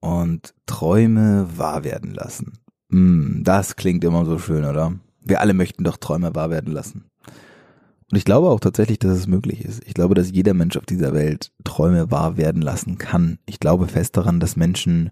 und 0.00 0.54
Träume 0.66 1.46
wahr 1.56 1.84
werden 1.84 2.14
lassen. 2.14 2.54
Mm, 2.88 3.42
das 3.42 3.76
klingt 3.76 4.04
immer 4.04 4.24
so 4.24 4.38
schön, 4.38 4.64
oder? 4.64 4.94
Wir 5.22 5.40
alle 5.40 5.54
möchten 5.54 5.84
doch 5.84 5.96
Träume 5.96 6.34
wahr 6.34 6.50
werden 6.50 6.72
lassen. 6.72 7.04
Und 8.10 8.18
ich 8.18 8.24
glaube 8.24 8.48
auch 8.48 8.58
tatsächlich, 8.58 8.98
dass 8.98 9.16
es 9.16 9.26
möglich 9.28 9.64
ist. 9.64 9.82
Ich 9.86 9.94
glaube, 9.94 10.14
dass 10.14 10.32
jeder 10.32 10.54
Mensch 10.54 10.76
auf 10.76 10.86
dieser 10.86 11.14
Welt 11.14 11.52
Träume 11.62 12.10
wahr 12.10 12.36
werden 12.36 12.62
lassen 12.62 12.98
kann. 12.98 13.38
Ich 13.46 13.60
glaube 13.60 13.86
fest 13.86 14.16
daran, 14.16 14.40
dass 14.40 14.56
Menschen 14.56 15.10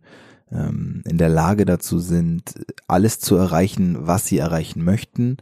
ähm, 0.50 1.02
in 1.06 1.18
der 1.18 1.28
Lage 1.28 1.64
dazu 1.64 2.00
sind, 2.00 2.54
alles 2.88 3.20
zu 3.20 3.36
erreichen, 3.36 3.98
was 4.00 4.26
sie 4.26 4.38
erreichen 4.38 4.82
möchten, 4.82 5.36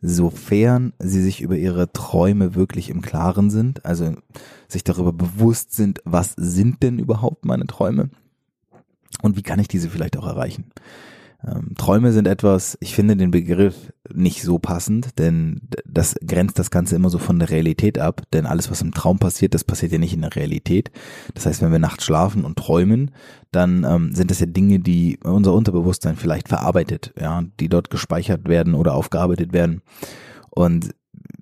sofern 0.00 0.94
sie 0.98 1.20
sich 1.22 1.42
über 1.42 1.56
ihre 1.56 1.92
Träume 1.92 2.54
wirklich 2.54 2.88
im 2.88 3.02
Klaren 3.02 3.50
sind, 3.50 3.84
also 3.84 4.14
sich 4.68 4.82
darüber 4.82 5.12
bewusst 5.12 5.74
sind, 5.74 6.00
was 6.04 6.32
sind 6.38 6.82
denn 6.82 6.98
überhaupt 6.98 7.44
meine 7.44 7.66
Träume 7.66 8.08
und 9.20 9.36
wie 9.36 9.42
kann 9.42 9.58
ich 9.58 9.68
diese 9.68 9.90
vielleicht 9.90 10.16
auch 10.16 10.26
erreichen? 10.26 10.70
Ähm, 11.46 11.74
Träume 11.76 12.12
sind 12.12 12.28
etwas, 12.28 12.78
ich 12.80 12.94
finde 12.94 13.16
den 13.16 13.32
Begriff 13.32 13.92
nicht 14.12 14.42
so 14.42 14.58
passend, 14.58 15.18
denn 15.18 15.62
das 15.84 16.14
grenzt 16.24 16.58
das 16.58 16.70
Ganze 16.70 16.94
immer 16.94 17.10
so 17.10 17.18
von 17.18 17.38
der 17.38 17.50
Realität 17.50 17.98
ab, 17.98 18.22
denn 18.32 18.46
alles, 18.46 18.70
was 18.70 18.82
im 18.82 18.94
Traum 18.94 19.18
passiert, 19.18 19.54
das 19.54 19.64
passiert 19.64 19.92
ja 19.92 19.98
nicht 19.98 20.14
in 20.14 20.20
der 20.20 20.36
Realität. 20.36 20.90
Das 21.34 21.46
heißt, 21.46 21.62
wenn 21.62 21.72
wir 21.72 21.78
nachts 21.78 22.04
schlafen 22.04 22.44
und 22.44 22.56
träumen, 22.56 23.10
dann 23.50 23.84
ähm, 23.84 24.14
sind 24.14 24.30
das 24.30 24.40
ja 24.40 24.46
Dinge, 24.46 24.78
die 24.78 25.18
unser 25.22 25.52
Unterbewusstsein 25.52 26.16
vielleicht 26.16 26.48
verarbeitet, 26.48 27.12
ja, 27.20 27.42
die 27.58 27.68
dort 27.68 27.90
gespeichert 27.90 28.48
werden 28.48 28.74
oder 28.74 28.94
aufgearbeitet 28.94 29.52
werden. 29.52 29.82
Und 30.50 30.94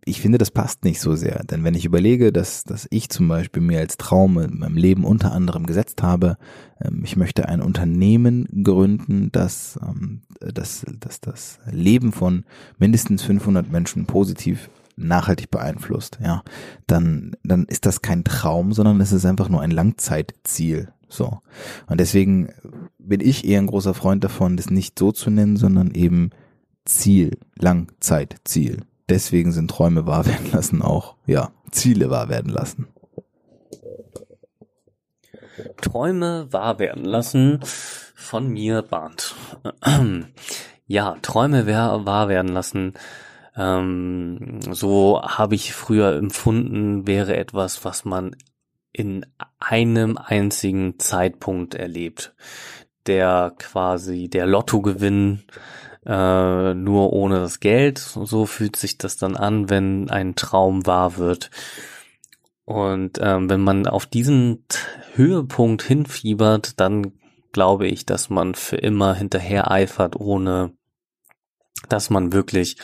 ich 0.05 0.21
finde, 0.21 0.39
das 0.39 0.51
passt 0.51 0.85
nicht 0.85 1.01
so 1.01 1.15
sehr. 1.15 1.45
Denn 1.45 1.65
wenn 1.65 1.75
ich 1.75 1.85
überlege, 1.85 2.33
dass, 2.33 2.65
dass 2.65 2.87
ich 2.91 3.09
zum 3.11 3.29
Beispiel 3.29 3.63
mir 3.63 3.81
als 3.81 3.97
Traum 3.97 4.39
in 4.39 4.59
meinem 4.59 4.77
Leben 4.77 5.05
unter 5.05 5.33
anderem 5.33 5.67
gesetzt 5.67 6.03
habe, 6.03 6.37
ähm, 6.81 7.03
ich 7.05 7.17
möchte 7.17 7.49
ein 7.49 7.61
Unternehmen 7.61 8.47
gründen, 8.65 9.31
das, 9.33 9.79
ähm, 9.83 10.23
das, 10.41 10.87
das 10.99 11.21
das 11.21 11.59
Leben 11.71 12.13
von 12.13 12.45
mindestens 12.79 13.23
500 13.23 13.71
Menschen 13.71 14.07
positiv 14.07 14.71
nachhaltig 14.97 15.51
beeinflusst, 15.51 16.19
ja, 16.23 16.43
dann, 16.87 17.33
dann 17.43 17.65
ist 17.65 17.87
das 17.87 18.03
kein 18.03 18.25
Traum, 18.25 18.73
sondern 18.73 19.01
es 19.01 19.13
ist 19.13 19.25
einfach 19.25 19.49
nur 19.49 19.63
ein 19.63 19.71
Langzeitziel. 19.71 20.93
So. 21.09 21.41
Und 21.87 22.01
deswegen 22.01 22.51
bin 22.99 23.21
ich 23.21 23.47
eher 23.47 23.61
ein 23.61 23.67
großer 23.67 23.95
Freund 23.95 24.23
davon, 24.23 24.57
das 24.57 24.71
nicht 24.71 24.99
so 24.99 25.11
zu 25.11 25.31
nennen, 25.31 25.57
sondern 25.57 25.93
eben 25.93 26.31
Ziel, 26.85 27.39
Langzeitziel 27.59 28.83
deswegen 29.11 29.53
sind 29.53 29.71
Träume 29.71 30.07
wahr 30.07 30.27
werden 30.27 30.51
lassen 30.53 30.83
auch, 30.83 31.17
ja, 31.27 31.51
Ziele 31.71 32.11
wahr 32.11 32.29
werden 32.29 32.51
lassen. 32.51 32.89
Träume 35.81 36.53
wahr 36.53 36.79
werden 36.79 37.05
lassen 37.05 37.61
von 38.15 38.49
mir 38.49 38.83
Barnt. 38.83 39.35
Ja, 40.87 41.15
Träume 41.23 41.69
wahr 41.69 42.29
werden 42.29 42.51
lassen. 42.51 42.95
Ähm, 43.57 44.59
so 44.73 45.23
habe 45.23 45.55
ich 45.55 45.73
früher 45.73 46.17
empfunden, 46.17 47.07
wäre 47.07 47.37
etwas, 47.37 47.85
was 47.85 48.05
man 48.05 48.35
in 48.93 49.25
einem 49.61 50.19
einzigen 50.19 50.99
Zeitpunkt 50.99 51.77
erlebt. 51.77 52.35
Der 53.07 53.53
quasi 53.57 54.29
der 54.29 54.47
Lottogewinn 54.47 55.45
äh, 56.07 56.75
nur 56.75 57.13
ohne 57.13 57.41
das 57.41 57.61
Geld. 57.61 57.99
So 57.99 58.47
fühlt 58.47 58.77
sich 58.77 58.99
das 58.99 59.17
dann 59.17 59.37
an, 59.37 59.71
wenn 59.71 60.11
ein 60.11 60.35
Traum 60.35 60.87
wahr 60.87 61.17
wird. 61.17 61.51
Und 62.65 63.19
ähm, 63.21 63.51
wenn 63.51 63.61
man 63.61 63.87
auf 63.87 64.07
diesen 64.07 64.65
Höhepunkt 65.15 65.83
hinfiebert, 65.83 66.79
dann 66.79 67.13
glaube 67.53 67.89
ich, 67.89 68.07
dass 68.07 68.31
man 68.31 68.55
für 68.55 68.77
immer 68.77 69.15
hinterher 69.15 69.71
eifert, 69.71 70.15
ohne 70.17 70.73
dass 71.89 72.11
man 72.11 72.33
wirklich 72.33 72.77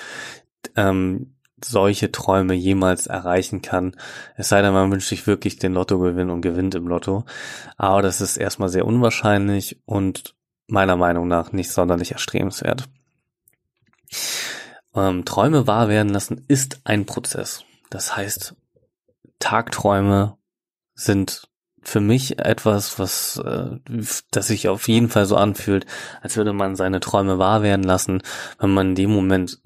ähm, 0.74 1.36
solche 1.64 2.12
Träume 2.12 2.54
jemals 2.54 3.06
erreichen 3.06 3.62
kann. 3.62 3.96
Es 4.36 4.48
sei 4.48 4.60
denn, 4.60 4.72
man 4.72 4.90
wünscht 4.90 5.08
sich 5.08 5.26
wirklich 5.26 5.58
den 5.58 5.72
Lottogewinn 5.72 6.30
und 6.30 6.42
gewinnt 6.42 6.74
im 6.74 6.88
Lotto. 6.88 7.24
Aber 7.76 8.02
das 8.02 8.20
ist 8.20 8.36
erstmal 8.36 8.68
sehr 8.68 8.86
unwahrscheinlich 8.86 9.80
und 9.86 10.34
meiner 10.66 10.96
Meinung 10.96 11.28
nach 11.28 11.52
nicht 11.52 11.70
sonderlich 11.70 12.12
erstrebenswert. 12.12 12.88
Ähm, 14.94 15.24
Träume 15.24 15.66
wahr 15.66 15.88
werden 15.88 16.12
lassen 16.12 16.44
ist 16.48 16.80
ein 16.84 17.06
Prozess. 17.06 17.64
Das 17.90 18.16
heißt, 18.16 18.54
Tagträume 19.38 20.38
sind 20.94 21.48
für 21.82 22.00
mich 22.00 22.40
etwas, 22.40 22.98
was 22.98 23.36
äh, 23.44 23.78
das 24.32 24.48
sich 24.48 24.68
auf 24.68 24.88
jeden 24.88 25.08
Fall 25.08 25.26
so 25.26 25.36
anfühlt, 25.36 25.86
als 26.20 26.36
würde 26.36 26.52
man 26.52 26.74
seine 26.74 26.98
Träume 27.00 27.38
wahr 27.38 27.62
werden 27.62 27.84
lassen, 27.84 28.22
wenn 28.58 28.70
man 28.70 28.88
in 28.88 28.94
dem 28.96 29.10
Moment 29.10 29.60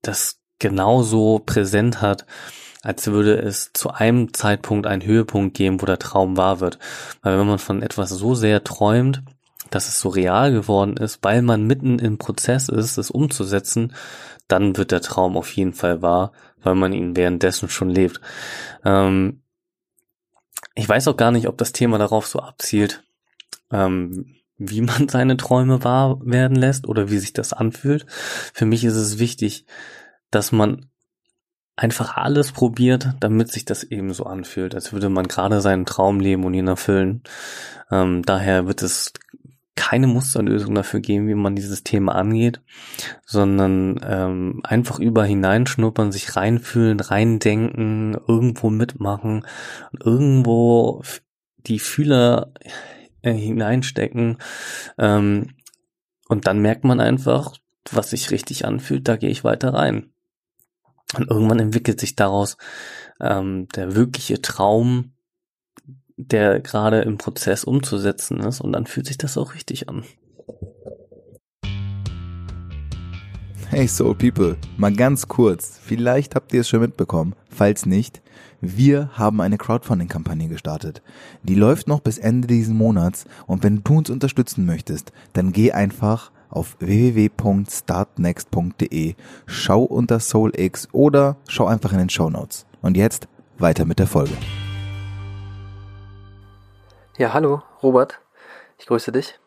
das 0.00 0.40
genauso 0.58 1.40
präsent 1.40 2.00
hat, 2.00 2.24
als 2.82 3.06
würde 3.08 3.36
es 3.36 3.72
zu 3.74 3.90
einem 3.90 4.32
Zeitpunkt 4.32 4.86
einen 4.86 5.04
Höhepunkt 5.04 5.56
geben, 5.56 5.82
wo 5.82 5.86
der 5.86 5.98
Traum 5.98 6.36
wahr 6.36 6.60
wird. 6.60 6.78
Weil 7.20 7.38
wenn 7.38 7.46
man 7.46 7.58
von 7.58 7.82
etwas 7.82 8.10
so 8.10 8.34
sehr 8.34 8.64
träumt, 8.64 9.22
dass 9.70 9.88
es 9.88 10.00
so 10.00 10.08
real 10.08 10.52
geworden 10.52 10.96
ist, 10.96 11.18
weil 11.22 11.42
man 11.42 11.66
mitten 11.66 11.98
im 11.98 12.18
Prozess 12.18 12.68
ist, 12.68 12.98
es 12.98 13.10
umzusetzen, 13.10 13.94
dann 14.48 14.76
wird 14.76 14.92
der 14.92 15.00
Traum 15.00 15.36
auf 15.36 15.52
jeden 15.52 15.72
Fall 15.72 16.02
wahr, 16.02 16.32
weil 16.62 16.74
man 16.74 16.92
ihn 16.92 17.16
währenddessen 17.16 17.68
schon 17.68 17.90
lebt. 17.90 18.20
Ähm, 18.84 19.42
ich 20.74 20.88
weiß 20.88 21.08
auch 21.08 21.16
gar 21.16 21.32
nicht, 21.32 21.48
ob 21.48 21.58
das 21.58 21.72
Thema 21.72 21.98
darauf 21.98 22.26
so 22.26 22.38
abzielt, 22.40 23.04
ähm, 23.70 24.36
wie 24.58 24.82
man 24.82 25.08
seine 25.08 25.36
Träume 25.36 25.84
wahr 25.84 26.20
werden 26.22 26.56
lässt 26.56 26.86
oder 26.86 27.10
wie 27.10 27.18
sich 27.18 27.32
das 27.32 27.52
anfühlt. 27.52 28.06
Für 28.52 28.66
mich 28.66 28.84
ist 28.84 28.96
es 28.96 29.18
wichtig, 29.18 29.66
dass 30.30 30.52
man 30.52 30.86
einfach 31.76 32.16
alles 32.16 32.52
probiert, 32.52 33.10
damit 33.20 33.52
sich 33.52 33.66
das 33.66 33.84
eben 33.84 34.12
so 34.14 34.24
anfühlt, 34.24 34.74
als 34.74 34.92
würde 34.92 35.10
man 35.10 35.28
gerade 35.28 35.60
seinen 35.60 35.84
Traum 35.84 36.20
leben 36.20 36.44
und 36.44 36.54
ihn 36.54 36.68
erfüllen. 36.68 37.22
Ähm, 37.90 38.22
daher 38.22 38.66
wird 38.66 38.82
es 38.82 39.12
keine 39.76 40.06
Musterlösung 40.06 40.74
dafür 40.74 41.00
geben, 41.00 41.28
wie 41.28 41.34
man 41.34 41.54
dieses 41.54 41.84
Thema 41.84 42.16
angeht, 42.16 42.60
sondern 43.24 44.00
ähm, 44.02 44.60
einfach 44.64 44.98
über 44.98 45.24
hineinschnuppern, 45.24 46.10
sich 46.10 46.34
reinfühlen, 46.34 46.98
reindenken, 46.98 48.16
irgendwo 48.26 48.70
mitmachen 48.70 49.44
irgendwo 50.04 51.02
die 51.58 51.78
Fühler 51.78 52.52
äh, 53.22 53.32
hineinstecken. 53.32 54.38
Ähm, 54.98 55.54
und 56.28 56.46
dann 56.46 56.60
merkt 56.60 56.84
man 56.84 57.00
einfach, 57.00 57.56
was 57.90 58.10
sich 58.10 58.30
richtig 58.30 58.64
anfühlt, 58.64 59.06
da 59.06 59.16
gehe 59.16 59.30
ich 59.30 59.44
weiter 59.44 59.74
rein. 59.74 60.12
Und 61.16 61.30
irgendwann 61.30 61.60
entwickelt 61.60 62.00
sich 62.00 62.16
daraus 62.16 62.56
ähm, 63.20 63.68
der 63.76 63.94
wirkliche 63.94 64.42
Traum, 64.42 65.12
der 66.16 66.60
gerade 66.60 67.02
im 67.02 67.18
Prozess 67.18 67.64
umzusetzen 67.64 68.40
ist 68.40 68.60
und 68.60 68.72
dann 68.72 68.86
fühlt 68.86 69.06
sich 69.06 69.18
das 69.18 69.36
auch 69.36 69.54
richtig 69.54 69.88
an. 69.88 70.04
Hey 73.68 73.88
Soul 73.88 74.14
People, 74.14 74.56
mal 74.76 74.92
ganz 74.92 75.26
kurz, 75.28 75.78
vielleicht 75.82 76.34
habt 76.34 76.52
ihr 76.54 76.60
es 76.60 76.68
schon 76.68 76.80
mitbekommen, 76.80 77.34
falls 77.50 77.84
nicht, 77.84 78.22
wir 78.60 79.10
haben 79.12 79.40
eine 79.40 79.58
Crowdfunding-Kampagne 79.58 80.46
gestartet. 80.48 81.02
Die 81.42 81.56
läuft 81.56 81.88
noch 81.88 82.00
bis 82.00 82.18
Ende 82.18 82.48
diesen 82.48 82.76
Monats 82.76 83.26
und 83.46 83.64
wenn 83.64 83.84
du 83.84 83.98
uns 83.98 84.08
unterstützen 84.08 84.64
möchtest, 84.64 85.12
dann 85.34 85.52
geh 85.52 85.72
einfach 85.72 86.32
auf 86.48 86.76
www.startnext.de, 86.78 89.14
schau 89.46 89.82
unter 89.82 90.20
SoulX 90.20 90.88
oder 90.92 91.36
schau 91.48 91.66
einfach 91.66 91.92
in 91.92 91.98
den 91.98 92.08
Show 92.08 92.30
Notes. 92.30 92.64
Und 92.80 92.96
jetzt 92.96 93.28
weiter 93.58 93.84
mit 93.84 93.98
der 93.98 94.06
Folge. 94.06 94.32
Ja, 97.18 97.32
hallo, 97.32 97.62
Robert. 97.82 98.20
Ich 98.76 98.84
grüße 98.84 99.10
dich. 99.10 99.40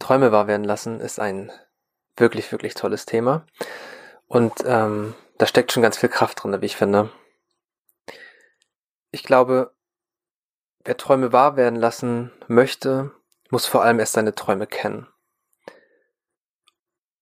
Träume 0.00 0.32
wahr 0.32 0.48
werden 0.48 0.64
lassen 0.64 0.98
ist 0.98 1.20
ein 1.20 1.52
wirklich, 2.16 2.50
wirklich 2.50 2.74
tolles 2.74 3.06
Thema. 3.06 3.46
Und 4.26 4.52
ähm, 4.64 5.14
da 5.38 5.46
steckt 5.46 5.70
schon 5.70 5.84
ganz 5.84 5.96
viel 5.96 6.08
Kraft 6.08 6.42
drin, 6.42 6.60
wie 6.60 6.66
ich 6.66 6.74
finde. 6.74 7.12
Ich 9.12 9.22
glaube, 9.22 9.72
wer 10.82 10.96
Träume 10.96 11.32
wahr 11.32 11.54
werden 11.54 11.76
lassen 11.78 12.32
möchte, 12.48 13.12
muss 13.50 13.64
vor 13.66 13.84
allem 13.84 14.00
erst 14.00 14.14
seine 14.14 14.34
Träume 14.34 14.66
kennen. 14.66 15.06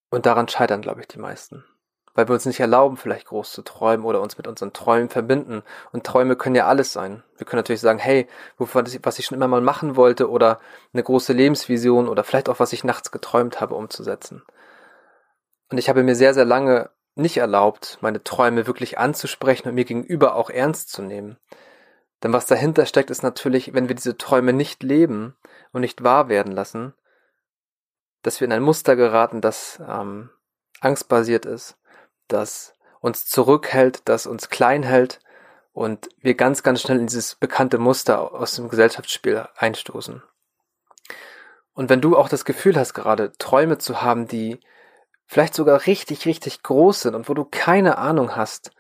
Und 0.09 0.25
daran 0.25 0.49
scheitern, 0.49 0.81
glaube 0.81 1.03
ich, 1.03 1.09
die 1.09 1.19
meisten 1.19 1.63
weil 2.15 2.29
wir 2.29 2.35
uns 2.35 2.47
nicht 2.47 2.61
erlauben, 2.61 2.97
vielleicht 2.97 3.27
groß 3.27 3.53
zu 3.53 3.63
träumen 3.63 4.05
oder 4.05 4.21
uns 4.21 4.37
mit 4.37 4.47
unseren 4.47 4.73
Träumen 4.73 5.09
verbinden. 5.09 5.63
Und 5.93 6.05
Träume 6.05 6.37
können 6.37 6.57
ja 6.57 6.67
alles 6.67 6.93
sein. 6.93 7.23
Wir 7.37 7.47
können 7.47 7.59
natürlich 7.59 7.81
sagen, 7.81 7.99
hey, 7.99 8.27
was 8.59 9.19
ich 9.19 9.27
schon 9.27 9.37
immer 9.37 9.49
mal 9.49 9.61
machen 9.61 9.97
wollte 9.97 10.31
oder 10.31 10.61
eine 10.93 11.03
große 11.03 11.33
Lebensvision 11.33 12.09
oder 12.09 12.25
vielleicht 12.25 12.49
auch, 12.49 12.61
was 12.61 12.73
ich 12.73 12.85
nachts 12.85 13.13
geträumt 13.13 13.61
habe, 13.61 13.75
umzusetzen. 13.75 14.43
Und 15.71 15.79
ich 15.79 15.89
habe 15.89 16.03
mir 16.03 16.17
sehr, 16.17 16.35
sehr 16.35 16.45
lange 16.45 16.91
nicht 17.15 17.37
erlaubt, 17.37 17.99
meine 18.01 18.23
Träume 18.23 18.67
wirklich 18.67 18.99
anzusprechen 18.99 19.69
und 19.69 19.75
mir 19.75 19.85
gegenüber 19.85 20.35
auch 20.35 20.51
ernst 20.51 20.91
zu 20.91 21.03
nehmen. 21.03 21.39
Denn 22.23 22.33
was 22.33 22.47
dahinter 22.47 22.87
steckt, 22.87 23.11
ist 23.11 23.23
natürlich, 23.23 23.73
wenn 23.75 23.89
wir 23.89 23.95
diese 23.95 24.19
Träume 24.19 24.53
nicht 24.53 24.83
leben 24.83 25.37
und 25.73 25.81
nicht 25.81 26.03
wahr 26.03 26.29
werden 26.29 26.53
lassen, 26.53 26.95
dass 28.23 28.41
wir 28.41 28.47
in 28.47 28.53
ein 28.53 28.63
Muster 28.63 28.97
geraten, 28.97 29.41
das 29.41 29.81
ähm, 29.87 30.31
angstbasiert 30.81 31.47
ist, 31.47 31.79
das 32.33 32.75
uns 33.01 33.27
zurückhält, 33.27 34.03
das 34.07 34.27
uns 34.27 34.49
klein 34.49 34.83
hält 34.83 35.21
und 35.73 36.09
wir 36.19 36.35
ganz, 36.35 36.63
ganz 36.63 36.83
schnell 36.83 36.99
in 36.99 37.07
dieses 37.07 37.35
bekannte 37.35 37.79
Muster 37.79 38.35
aus 38.35 38.57
dem 38.57 38.69
Gesellschaftsspiel 38.69 39.47
einstoßen. 39.57 40.23
Und 41.73 41.89
wenn 41.89 42.01
du 42.01 42.17
auch 42.17 42.29
das 42.29 42.45
Gefühl 42.45 42.77
hast, 42.77 42.95
gerade 42.95 43.33
Träume 43.39 43.79
zu 43.79 44.03
haben, 44.03 44.27
die 44.27 44.61
vielleicht 45.27 45.55
sogar 45.55 45.87
richtig, 45.87 46.27
richtig 46.27 46.63
groß 46.63 47.03
sind 47.03 47.15
und 47.15 47.29
wo 47.29 47.35
du 47.35 47.45
keine 47.45 47.99
Ahnung 47.99 48.37
hast, 48.37 48.73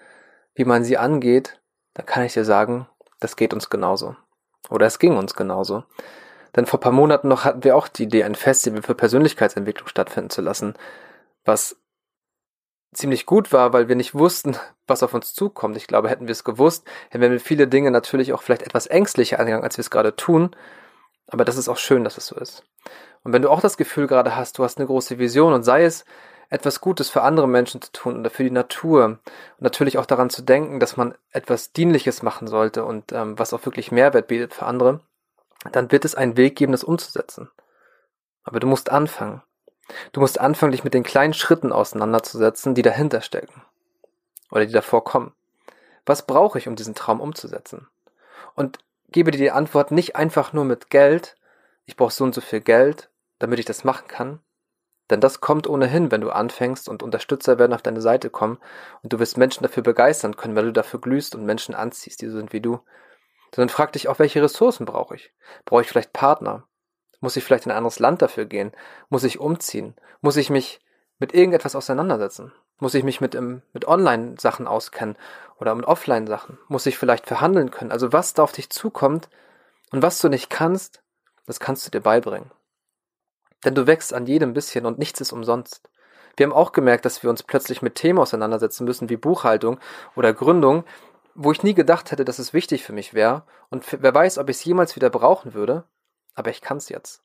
wie 0.55 0.65
man 0.65 0.85
sie 0.85 0.99
angeht, 0.99 1.61
dann 1.95 2.07
kann 2.07 2.25
ich 2.25 2.35
dir 2.35 2.45
sagen, 2.45 2.89
das 3.21 3.37
geht 3.37 3.55
uns 3.55 3.71
genauso. 3.71 4.17
Oder 4.69 4.87
es 4.87 4.99
ging 4.99 5.17
uns 5.17 5.35
genauso. 5.35 5.85
Denn 6.57 6.67
vor 6.67 6.81
paar 6.81 6.93
Monaten 6.93 7.29
noch 7.29 7.45
hatten 7.45 7.65
wir 7.65 7.77
auch 7.77 7.89
die 7.89 8.05
Idee, 8.05 8.25
ein 8.25 8.35
Festival 8.35 8.83
für 8.83 8.95
Persönlichkeitsentwicklung 8.95 9.89
stattfinden 9.89 10.31
zu 10.31 10.43
lassen, 10.43 10.75
was 11.45 11.77
ziemlich 12.93 13.27
gut 13.27 13.53
war, 13.53 13.73
weil 13.73 13.89
wir 13.89 13.97
nicht 13.97 14.15
wussten, 14.15 14.57
was 14.87 15.03
auf 15.03 15.15
uns 15.15 15.35
zukommt. 15.35 15.77
Ich 15.77 15.87
glaube, 15.87 16.09
hätten 16.09 16.27
wir 16.27 16.33
es 16.33 16.45
gewusst, 16.45 16.87
hätten 17.11 17.31
wir 17.31 17.41
viele 17.41 17.69
Dinge 17.69 17.91
natürlich 17.91 18.33
auch 18.33 18.43
vielleicht 18.43 18.63
etwas 18.63 18.87
ängstlicher 18.87 19.39
angegangen, 19.39 19.65
als 19.65 19.77
wir 19.77 19.83
es 19.83 19.91
gerade 19.91 20.17
tun. 20.17 20.55
Aber 21.29 21.45
das 21.45 21.57
ist 21.57 21.69
auch 21.69 21.77
schön, 21.77 22.03
dass 22.03 22.19
es 22.19 22.27
so 22.27 22.37
ist. 22.37 22.65
Und 23.23 23.33
wenn 23.33 23.43
du 23.43 23.51
auch 23.51 23.61
das 23.61 23.77
Gefühl 23.77 24.07
gerade 24.07 24.35
hast, 24.35 24.59
du 24.59 24.65
hast 24.65 24.79
eine 24.79 24.87
große 24.87 25.19
Vision 25.19 25.53
und 25.53 25.63
sei 25.63 25.85
es 25.85 26.05
etwas 26.49 26.81
Gutes 26.81 27.09
für 27.09 27.23
andere 27.23 27.47
Menschen 27.47 27.81
zu 27.81 27.93
tun 27.93 28.19
oder 28.19 28.31
für 28.31 28.43
die 28.43 28.51
Natur 28.51 29.05
und 29.05 29.21
natürlich 29.61 29.99
auch 29.99 30.07
daran 30.07 30.31
zu 30.31 30.43
denken, 30.43 30.81
dass 30.81 30.97
man 30.97 31.15
etwas 31.31 31.73
Dienliches 31.73 32.23
machen 32.23 32.49
sollte 32.49 32.85
und 32.85 33.13
ähm, 33.13 33.39
was 33.39 33.53
auch 33.53 33.65
wirklich 33.65 33.93
Mehrwert 33.93 34.27
bietet 34.27 34.53
für 34.53 34.67
andere, 34.67 35.01
dann 35.71 35.93
wird 35.93 36.05
es 36.05 36.17
einen 36.17 36.37
Weg 36.37 36.57
geben, 36.57 36.73
das 36.73 36.83
umzusetzen. 36.83 37.51
Aber 38.43 38.59
du 38.59 38.67
musst 38.67 38.91
anfangen. 38.91 39.43
Du 40.13 40.21
musst 40.21 40.41
anfangen, 40.41 40.73
dich 40.73 40.85
mit 40.85 40.95
den 40.95 41.03
kleinen 41.03 41.35
Schritten 41.35 41.73
auseinanderzusetzen, 41.73 42.75
die 42.75 42.83
dahinter 42.83 43.21
stecken. 43.21 43.63
Oder 44.51 44.67
die 44.67 44.73
davor 44.73 45.05
kommen. 45.05 45.33
Was 46.07 46.27
brauche 46.27 46.59
ich, 46.59 46.69
um 46.69 46.77
diesen 46.77 46.95
Traum 46.95 47.21
umzusetzen? 47.21 47.89
Und 48.55 48.79
gebe 49.11 49.31
dir 49.31 49.39
die 49.39 49.51
Antwort 49.51 49.91
nicht 49.91 50.17
einfach 50.17 50.53
nur 50.53 50.65
mit 50.65 50.91
Geld, 50.91 51.37
ich 51.85 51.97
brauche 51.97 52.13
so 52.13 52.25
und 52.25 52.35
so 52.35 52.41
viel 52.41 52.61
Geld, 52.61 53.11
damit 53.39 53.59
ich 53.59 53.65
das 53.65 53.85
machen 53.85 54.09
kann. 54.09 54.41
Denn 55.11 55.21
das 55.21 55.41
kommt 55.41 55.67
ohnehin, 55.67 56.13
wenn 56.13 56.21
du 56.21 56.31
anfängst 56.31 56.89
und 56.89 57.03
Unterstützer 57.03 57.59
werden 57.59 57.73
auf 57.73 57.83
deine 57.83 58.01
Seite 58.01 58.31
kommen 58.31 58.59
und 59.03 59.13
du 59.13 59.19
wirst 59.19 59.37
Menschen 59.37 59.65
dafür 59.65 59.83
begeistern 59.83 60.37
können, 60.37 60.55
weil 60.55 60.67
du 60.67 60.73
dafür 60.73 61.01
glühst 61.01 61.35
und 61.35 61.45
Menschen 61.45 61.75
anziehst, 61.75 62.23
die 62.23 62.29
so 62.29 62.37
sind 62.37 62.53
wie 62.53 62.61
du. 62.61 62.81
Sondern 63.53 63.71
frag 63.71 63.93
dich 63.93 64.09
auch, 64.09 64.21
welche 64.21 64.43
Ressourcen 64.43 64.87
brauche 64.87 65.17
ich? 65.17 65.33
Brauche 65.65 65.83
ich 65.83 65.89
vielleicht 65.89 66.13
Partner? 66.13 66.65
Muss 67.21 67.37
ich 67.37 67.45
vielleicht 67.45 67.67
in 67.67 67.73
ein 67.73 67.77
anderes 67.77 67.99
Land 67.99 68.23
dafür 68.23 68.47
gehen? 68.47 68.73
Muss 69.09 69.25
ich 69.25 69.39
umziehen? 69.39 69.95
Muss 70.21 70.37
ich 70.37 70.51
mich 70.51 70.81
mit 71.19 71.35
irgendetwas 71.35 71.77
auseinandersetzen? 71.77 72.53
Muss 72.79 72.95
ich 72.95 73.05
mich 73.05 73.21
mit, 73.21 73.35
im, 73.35 73.63
mit 73.75 73.87
Online-Sachen 73.87 74.67
auskennen 74.67 75.17
oder 75.59 75.75
mit 75.75 75.85
Offline-Sachen? 75.85 76.59
Muss 76.69 76.87
ich 76.87 76.97
vielleicht 76.97 77.27
verhandeln 77.27 77.71
können? 77.71 77.93
Also 77.93 78.13
was 78.13 78.33
da 78.33 78.43
auf 78.43 78.53
dich 78.53 78.71
zukommt 78.71 79.29
und 79.93 80.03
was 80.03 80.19
du 80.19 80.29
nicht 80.29 80.49
kannst, 80.49 81.03
das 81.47 81.61
kannst 81.61 81.87
du 81.87 81.91
dir 81.91 82.01
beibringen. 82.01 82.51
Denn 83.65 83.75
du 83.75 83.87
wächst 83.87 84.15
an 84.15 84.27
jedem 84.27 84.55
bisschen 84.55 84.87
und 84.87 84.99
nichts 84.99 85.21
ist 85.21 85.33
umsonst. 85.33 85.91
Wir 86.37 86.47
haben 86.47 86.55
auch 86.55 86.73
gemerkt, 86.73 87.05
dass 87.05 87.23
wir 87.23 87.29
uns 87.29 87.43
plötzlich 87.43 87.83
mit 87.83 87.97
Themen 87.97 88.19
auseinandersetzen 88.19 88.87
müssen 88.87 89.11
wie 89.11 89.19
Buchhaltung 89.19 89.79
oder 90.17 90.33
Gründung, 90.33 90.85
wo 91.35 91.53
ich 91.53 91.63
nie 91.63 91.75
gedacht 91.75 92.11
hätte, 92.13 92.25
dass 92.25 92.39
es 92.39 92.55
wichtig 92.55 92.83
für 92.83 92.95
mich 92.95 93.13
wäre 93.13 93.43
und 93.69 93.85
wer 93.91 94.15
weiß, 94.15 94.39
ob 94.39 94.49
ich 94.49 94.57
es 94.57 94.65
jemals 94.65 94.97
wieder 94.97 95.11
brauchen 95.11 95.53
würde 95.53 95.85
aber 96.41 96.51
ich 96.51 96.61
kann 96.61 96.79
es 96.79 96.89
jetzt. 96.89 97.23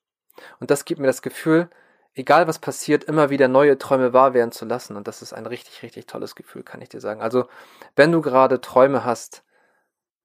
Und 0.60 0.70
das 0.70 0.86
gibt 0.86 1.00
mir 1.00 1.08
das 1.08 1.22
Gefühl, 1.24 1.70
egal 2.14 2.48
was 2.48 2.60
passiert, 2.60 3.06
immer 3.06 3.30
wieder 3.30 3.48
neue 3.48 3.78
Träume 3.78 4.14
wahr 4.14 4.34
werden 4.34 4.52
zu 4.52 4.66
lassen. 4.66 4.96
Und 4.96 5.08
das 5.08 5.22
ist 5.22 5.34
ein 5.34 5.46
richtig, 5.46 5.82
richtig 5.82 6.06
tolles 6.06 6.36
Gefühl, 6.36 6.64
kann 6.64 6.82
ich 6.82 6.90
dir 6.90 7.02
sagen. 7.02 7.22
Also, 7.22 7.48
wenn 7.96 8.12
du 8.12 8.22
gerade 8.22 8.62
Träume 8.62 9.04
hast, 9.04 9.44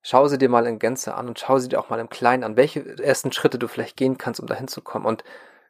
schau 0.03 0.29
sie 0.29 0.39
dir 0.39 0.49
mal 0.49 0.67
in 0.67 0.79
Gänze 0.79 1.15
an 1.15 1.29
und 1.29 1.39
schau 1.39 1.59
sie 1.59 1.69
dir 1.69 1.81
auch 1.81 1.91
mal 1.91 2.01
im 2.01 2.09
Kleinen 2.09 2.45
an, 2.45 2.57
welche 2.57 2.99
ersten 3.03 3.33
Schritte 3.33 3.59
du 3.59 3.69
vielleicht 3.69 3.97
gehen 3.97 4.19
kannst, 4.19 4.41
um 4.41 4.47
dahin 4.47 4.69
zu 4.69 4.81
kommen. 4.83 5.07
Und 5.07 5.25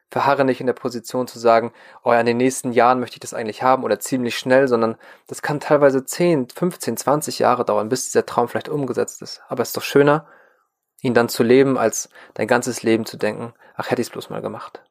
verharre 0.09 0.43
nicht 0.43 0.59
in 0.59 0.67
der 0.67 0.73
Position 0.73 1.27
zu 1.27 1.39
sagen, 1.39 1.71
oh 2.03 2.11
in 2.11 2.25
den 2.25 2.37
nächsten 2.37 2.73
Jahren 2.73 2.99
möchte 2.99 3.15
ich 3.15 3.21
das 3.21 3.33
eigentlich 3.33 3.63
haben 3.63 3.83
oder 3.83 3.99
ziemlich 3.99 4.37
schnell, 4.37 4.67
sondern 4.67 4.97
das 5.27 5.41
kann 5.41 5.61
teilweise 5.61 6.05
10, 6.05 6.49
15, 6.49 6.97
20 6.97 7.39
Jahre 7.39 7.63
dauern, 7.63 7.87
bis 7.87 8.05
dieser 8.05 8.25
Traum 8.25 8.49
vielleicht 8.49 8.67
umgesetzt 8.67 9.21
ist. 9.21 9.41
Aber 9.47 9.61
es 9.61 9.69
ist 9.69 9.77
doch 9.77 9.83
schöner, 9.83 10.27
ihn 11.01 11.13
dann 11.13 11.29
zu 11.29 11.43
leben, 11.43 11.77
als 11.77 12.09
dein 12.35 12.47
ganzes 12.47 12.83
Leben 12.83 13.05
zu 13.05 13.17
denken, 13.17 13.53
ach, 13.75 13.89
hätte 13.91 14.01
ich 14.01 14.07
es 14.07 14.11
bloß 14.11 14.29
mal 14.29 14.41
gemacht. 14.41 14.81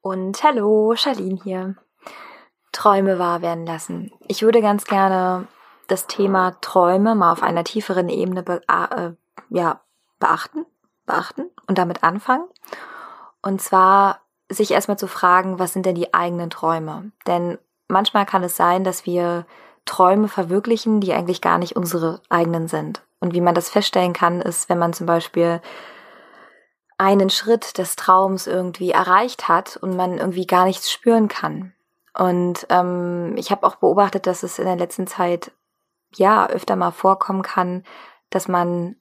Und 0.00 0.42
hallo, 0.42 0.94
Charlene 0.96 1.40
hier. 1.42 1.74
Träume 2.70 3.18
wahr 3.18 3.42
werden 3.42 3.66
lassen. 3.66 4.12
Ich 4.28 4.42
würde 4.42 4.60
ganz 4.60 4.84
gerne 4.84 5.48
das 5.88 6.06
Thema 6.06 6.56
Träume 6.60 7.14
mal 7.14 7.32
auf 7.32 7.42
einer 7.42 7.64
tieferen 7.64 8.08
Ebene 8.08 8.42
be 8.42 8.60
äh, 8.68 9.10
ja, 9.48 9.80
beachten, 10.20 10.66
beachten 11.06 11.50
und 11.66 11.78
damit 11.78 12.04
anfangen. 12.04 12.44
Und 13.42 13.60
zwar 13.60 14.20
sich 14.48 14.70
erstmal 14.70 14.98
zu 14.98 15.08
fragen, 15.08 15.58
was 15.58 15.72
sind 15.72 15.86
denn 15.86 15.94
die 15.94 16.14
eigenen 16.14 16.50
Träume? 16.50 17.10
Denn 17.26 17.58
manchmal 17.88 18.26
kann 18.26 18.44
es 18.44 18.56
sein, 18.56 18.84
dass 18.84 19.06
wir 19.06 19.46
Träume 19.86 20.28
verwirklichen, 20.28 21.00
die 21.00 21.14
eigentlich 21.14 21.40
gar 21.40 21.58
nicht 21.58 21.76
unsere 21.76 22.20
eigenen 22.28 22.68
sind. 22.68 23.02
Und 23.20 23.32
wie 23.32 23.40
man 23.40 23.54
das 23.54 23.70
feststellen 23.70 24.12
kann, 24.12 24.42
ist, 24.42 24.68
wenn 24.68 24.78
man 24.78 24.92
zum 24.92 25.06
Beispiel 25.06 25.62
einen 26.98 27.30
Schritt 27.30 27.78
des 27.78 27.96
Traums 27.96 28.46
irgendwie 28.46 28.90
erreicht 28.90 29.48
hat 29.48 29.76
und 29.76 29.96
man 29.96 30.18
irgendwie 30.18 30.46
gar 30.46 30.64
nichts 30.64 30.90
spüren 30.90 31.28
kann. 31.28 31.72
Und 32.18 32.66
ähm, 32.70 33.34
ich 33.36 33.50
habe 33.50 33.66
auch 33.66 33.76
beobachtet, 33.76 34.26
dass 34.26 34.42
es 34.42 34.58
in 34.58 34.64
der 34.64 34.76
letzten 34.76 35.06
Zeit 35.06 35.52
ja 36.14 36.46
öfter 36.46 36.76
mal 36.76 36.90
vorkommen 36.90 37.42
kann, 37.42 37.84
dass 38.30 38.48
man 38.48 38.96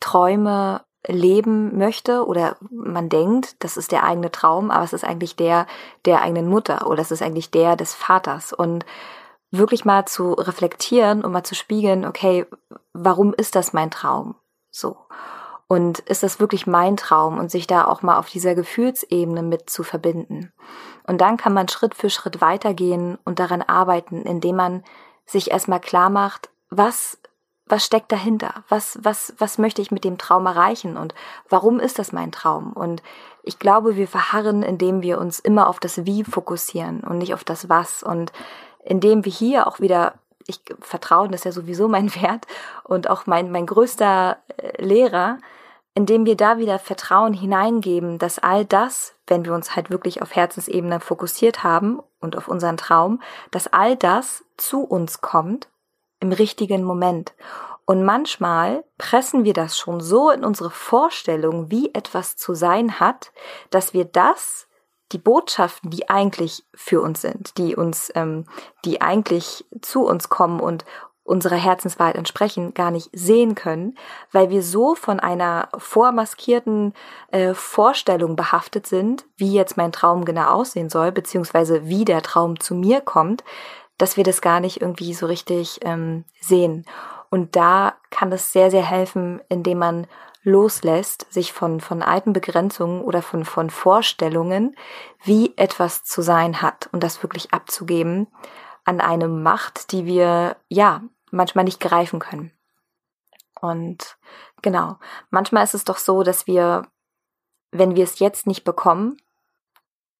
Träume 0.00 0.84
leben 1.06 1.76
möchte 1.76 2.26
oder 2.26 2.56
man 2.70 3.08
denkt, 3.08 3.62
das 3.64 3.76
ist 3.76 3.92
der 3.92 4.04
eigene 4.04 4.30
Traum, 4.30 4.70
aber 4.70 4.84
es 4.84 4.92
ist 4.92 5.04
eigentlich 5.04 5.36
der 5.36 5.66
der 6.04 6.22
eigenen 6.22 6.48
Mutter 6.48 6.86
oder 6.88 7.00
es 7.02 7.10
ist 7.10 7.22
eigentlich 7.22 7.50
der 7.50 7.76
des 7.76 7.94
Vaters. 7.94 8.52
Und 8.52 8.84
wirklich 9.50 9.84
mal 9.84 10.04
zu 10.06 10.32
reflektieren 10.32 11.24
und 11.24 11.32
mal 11.32 11.44
zu 11.44 11.54
spiegeln, 11.54 12.04
okay, 12.04 12.46
warum 12.92 13.32
ist 13.34 13.54
das 13.54 13.72
mein 13.72 13.90
Traum? 13.90 14.34
So. 14.70 14.96
Und 15.68 15.98
ist 16.00 16.22
das 16.22 16.40
wirklich 16.40 16.66
mein 16.66 16.96
Traum 16.96 17.38
und 17.38 17.50
sich 17.50 17.66
da 17.66 17.86
auch 17.86 18.02
mal 18.02 18.18
auf 18.18 18.28
dieser 18.28 18.54
Gefühlsebene 18.54 19.42
mit 19.42 19.68
zu 19.68 19.82
verbinden? 19.82 20.52
Und 21.06 21.20
dann 21.20 21.36
kann 21.36 21.52
man 21.52 21.68
Schritt 21.68 21.94
für 21.94 22.10
Schritt 22.10 22.40
weitergehen 22.40 23.18
und 23.24 23.38
daran 23.38 23.62
arbeiten, 23.62 24.22
indem 24.22 24.56
man 24.56 24.84
sich 25.26 25.50
erstmal 25.50 25.80
klar 25.80 26.08
macht, 26.08 26.48
was 26.70 27.18
was 27.70 27.84
steckt 27.84 28.10
dahinter? 28.12 28.64
Was, 28.68 28.98
was, 29.02 29.34
was 29.38 29.58
möchte 29.58 29.82
ich 29.82 29.90
mit 29.90 30.04
dem 30.04 30.18
Traum 30.18 30.46
erreichen? 30.46 30.96
Und 30.96 31.14
warum 31.48 31.80
ist 31.80 31.98
das 31.98 32.12
mein 32.12 32.32
Traum? 32.32 32.72
Und 32.72 33.02
ich 33.42 33.58
glaube, 33.58 33.96
wir 33.96 34.08
verharren, 34.08 34.62
indem 34.62 35.02
wir 35.02 35.18
uns 35.18 35.38
immer 35.38 35.68
auf 35.68 35.80
das 35.80 36.04
Wie 36.04 36.24
fokussieren 36.24 37.00
und 37.00 37.18
nicht 37.18 37.34
auf 37.34 37.44
das 37.44 37.68
Was. 37.68 38.02
Und 38.02 38.32
indem 38.88 39.24
wir 39.24 39.32
hier 39.32 39.66
auch 39.66 39.80
wieder, 39.80 40.14
ich 40.46 40.60
Vertrauen 40.80 41.32
ist 41.32 41.44
ja 41.44 41.52
sowieso 41.52 41.88
mein 41.88 42.14
Wert 42.22 42.46
und 42.84 43.10
auch 43.10 43.26
mein, 43.26 43.52
mein 43.52 43.66
größter 43.66 44.38
äh, 44.56 44.82
Lehrer, 44.82 45.38
indem 45.94 46.24
wir 46.26 46.36
da 46.36 46.58
wieder 46.58 46.78
Vertrauen 46.78 47.34
hineingeben, 47.34 48.18
dass 48.18 48.38
all 48.38 48.64
das, 48.64 49.14
wenn 49.26 49.44
wir 49.44 49.52
uns 49.52 49.76
halt 49.76 49.90
wirklich 49.90 50.22
auf 50.22 50.34
Herzensebene 50.34 51.00
fokussiert 51.00 51.64
haben 51.64 52.00
und 52.20 52.36
auf 52.36 52.48
unseren 52.48 52.76
Traum, 52.76 53.20
dass 53.50 53.66
all 53.72 53.96
das 53.96 54.44
zu 54.56 54.84
uns 54.84 55.20
kommt 55.20 55.68
im 56.20 56.32
richtigen 56.32 56.84
Moment. 56.84 57.34
Und 57.84 58.04
manchmal 58.04 58.84
pressen 58.96 59.44
wir 59.44 59.54
das 59.54 59.76
schon 59.76 60.00
so 60.00 60.30
in 60.30 60.44
unsere 60.44 60.70
Vorstellung, 60.70 61.70
wie 61.70 61.94
etwas 61.94 62.36
zu 62.36 62.54
sein 62.54 63.00
hat, 63.00 63.32
dass 63.70 63.92
wir 63.92 64.04
das, 64.04 64.67
die 65.12 65.18
Botschaften, 65.18 65.90
die 65.90 66.08
eigentlich 66.08 66.64
für 66.74 67.00
uns 67.00 67.22
sind, 67.22 67.56
die 67.58 67.76
uns, 67.76 68.10
ähm, 68.14 68.44
die 68.84 69.00
eigentlich 69.00 69.64
zu 69.80 70.04
uns 70.04 70.28
kommen 70.28 70.60
und 70.60 70.84
unserer 71.28 71.56
Herzenswahrheit 71.56 72.16
entsprechen, 72.16 72.72
gar 72.72 72.90
nicht 72.90 73.10
sehen 73.12 73.54
können, 73.54 73.96
weil 74.32 74.48
wir 74.48 74.62
so 74.62 74.94
von 74.94 75.20
einer 75.20 75.68
vormaskierten 75.76 76.94
äh, 77.30 77.52
Vorstellung 77.52 78.34
behaftet 78.34 78.86
sind, 78.86 79.26
wie 79.36 79.52
jetzt 79.52 79.76
mein 79.76 79.92
Traum 79.92 80.24
genau 80.24 80.48
aussehen 80.48 80.88
soll, 80.88 81.12
beziehungsweise 81.12 81.86
wie 81.86 82.06
der 82.06 82.22
Traum 82.22 82.58
zu 82.58 82.74
mir 82.74 83.02
kommt, 83.02 83.44
dass 83.98 84.16
wir 84.16 84.24
das 84.24 84.40
gar 84.40 84.60
nicht 84.60 84.80
irgendwie 84.80 85.12
so 85.12 85.26
richtig 85.26 85.80
ähm, 85.82 86.24
sehen. 86.40 86.86
Und 87.30 87.56
da 87.56 87.94
kann 88.10 88.32
es 88.32 88.52
sehr, 88.52 88.70
sehr 88.70 88.84
helfen, 88.84 89.42
indem 89.50 89.78
man 89.78 90.06
loslässt, 90.42 91.30
sich 91.32 91.52
von, 91.52 91.80
von 91.80 92.02
alten 92.02 92.32
Begrenzungen 92.32 93.02
oder 93.02 93.22
von, 93.22 93.44
von 93.44 93.70
Vorstellungen, 93.70 94.76
wie 95.22 95.56
etwas 95.56 96.04
zu 96.04 96.22
sein 96.22 96.62
hat 96.62 96.88
und 96.92 97.02
das 97.02 97.22
wirklich 97.22 97.52
abzugeben 97.52 98.28
an 98.84 99.00
eine 99.00 99.28
Macht, 99.28 99.92
die 99.92 100.06
wir, 100.06 100.56
ja, 100.68 101.02
manchmal 101.30 101.64
nicht 101.64 101.80
greifen 101.80 102.20
können. 102.20 102.52
Und 103.60 104.16
genau, 104.62 104.98
manchmal 105.30 105.64
ist 105.64 105.74
es 105.74 105.84
doch 105.84 105.98
so, 105.98 106.22
dass 106.22 106.46
wir, 106.46 106.86
wenn 107.70 107.96
wir 107.96 108.04
es 108.04 108.18
jetzt 108.18 108.46
nicht 108.46 108.64
bekommen, 108.64 109.16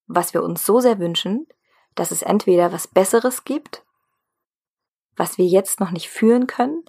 was 0.06 0.34
wir 0.34 0.42
uns 0.42 0.66
so 0.66 0.80
sehr 0.80 0.98
wünschen, 0.98 1.46
dass 1.94 2.10
es 2.10 2.22
entweder 2.22 2.72
was 2.72 2.86
Besseres 2.86 3.44
gibt, 3.44 3.84
was 5.16 5.38
wir 5.38 5.46
jetzt 5.46 5.80
noch 5.80 5.90
nicht 5.90 6.08
führen 6.08 6.46
können, 6.46 6.84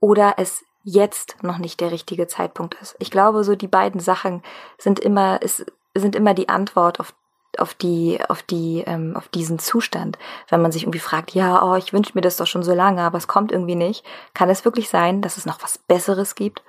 oder 0.00 0.34
es 0.38 0.64
jetzt 0.82 1.42
noch 1.42 1.58
nicht 1.58 1.80
der 1.80 1.90
richtige 1.90 2.26
Zeitpunkt 2.26 2.74
ist. 2.80 2.96
Ich 2.98 3.10
glaube, 3.10 3.44
so 3.44 3.54
die 3.54 3.68
beiden 3.68 4.00
Sachen 4.00 4.42
sind 4.78 4.98
immer, 4.98 5.40
es 5.42 5.64
sind 5.94 6.16
immer 6.16 6.34
die 6.34 6.48
Antwort 6.48 7.00
auf 7.00 7.14
auf 7.58 7.74
die, 7.74 8.18
auf 8.28 8.42
die, 8.42 8.82
ähm, 8.86 9.14
auf 9.16 9.28
diesen 9.28 9.58
Zustand. 9.58 10.18
Wenn 10.48 10.62
man 10.62 10.72
sich 10.72 10.84
irgendwie 10.84 10.98
fragt, 10.98 11.32
ja, 11.32 11.62
oh, 11.62 11.74
ich 11.74 11.92
wünsche 11.92 12.12
mir 12.14 12.22
das 12.22 12.36
doch 12.36 12.46
schon 12.46 12.62
so 12.62 12.72
lange, 12.72 13.02
aber 13.02 13.18
es 13.18 13.28
kommt 13.28 13.52
irgendwie 13.52 13.74
nicht, 13.74 14.04
kann 14.34 14.48
es 14.48 14.64
wirklich 14.64 14.88
sein, 14.88 15.20
dass 15.20 15.36
es 15.36 15.46
noch 15.46 15.62
was 15.62 15.76
Besseres 15.76 16.34
gibt 16.34 16.62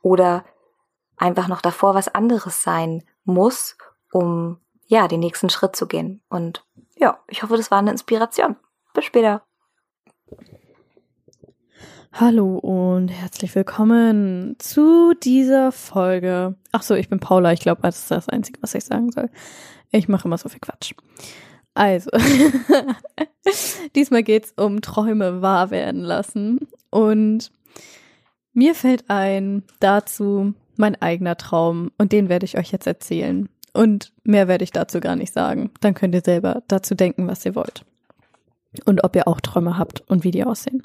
oder 0.00 0.44
einfach 1.16 1.48
noch 1.48 1.60
davor 1.60 1.94
was 1.94 2.14
anderes 2.14 2.62
sein 2.62 3.02
muss, 3.24 3.76
um 4.12 4.60
ja 4.86 5.08
den 5.08 5.20
nächsten 5.20 5.50
Schritt 5.50 5.74
zu 5.74 5.86
gehen. 5.86 6.22
Und 6.28 6.64
ja, 6.96 7.18
ich 7.26 7.42
hoffe, 7.42 7.56
das 7.56 7.70
war 7.70 7.78
eine 7.78 7.90
Inspiration. 7.90 8.56
Bis 8.94 9.04
später. 9.04 9.42
Hallo 12.12 12.56
und 12.56 13.08
herzlich 13.08 13.54
willkommen 13.54 14.56
zu 14.58 15.12
dieser 15.22 15.72
Folge. 15.72 16.56
Ach 16.72 16.82
so, 16.82 16.94
ich 16.94 17.08
bin 17.08 17.20
Paula. 17.20 17.52
Ich 17.52 17.60
glaube, 17.60 17.82
das 17.82 17.98
ist 17.98 18.10
das 18.10 18.28
Einzige, 18.28 18.60
was 18.62 18.74
ich 18.74 18.84
sagen 18.84 19.12
soll. 19.12 19.28
Ich 19.92 20.08
mache 20.08 20.26
immer 20.26 20.38
so 20.38 20.48
viel 20.48 20.58
Quatsch. 20.58 20.94
Also, 21.74 22.10
diesmal 23.94 24.22
geht's 24.22 24.52
um 24.56 24.80
Träume 24.80 25.42
wahr 25.42 25.70
werden 25.70 26.00
lassen. 26.00 26.66
Und 26.90 27.52
mir 28.52 28.74
fällt 28.74 29.04
ein 29.08 29.62
dazu 29.78 30.54
mein 30.76 31.00
eigener 31.00 31.36
Traum 31.36 31.92
und 31.98 32.12
den 32.12 32.28
werde 32.28 32.46
ich 32.46 32.56
euch 32.56 32.72
jetzt 32.72 32.86
erzählen. 32.86 33.48
Und 33.74 34.12
mehr 34.24 34.48
werde 34.48 34.64
ich 34.64 34.72
dazu 34.72 34.98
gar 34.98 35.14
nicht 35.14 35.32
sagen. 35.32 35.70
Dann 35.80 35.94
könnt 35.94 36.14
ihr 36.14 36.22
selber 36.24 36.62
dazu 36.68 36.94
denken, 36.94 37.28
was 37.28 37.44
ihr 37.44 37.54
wollt. 37.54 37.84
Und 38.86 39.04
ob 39.04 39.14
ihr 39.14 39.28
auch 39.28 39.40
Träume 39.40 39.78
habt 39.78 40.00
und 40.08 40.24
wie 40.24 40.30
die 40.30 40.44
aussehen. 40.44 40.82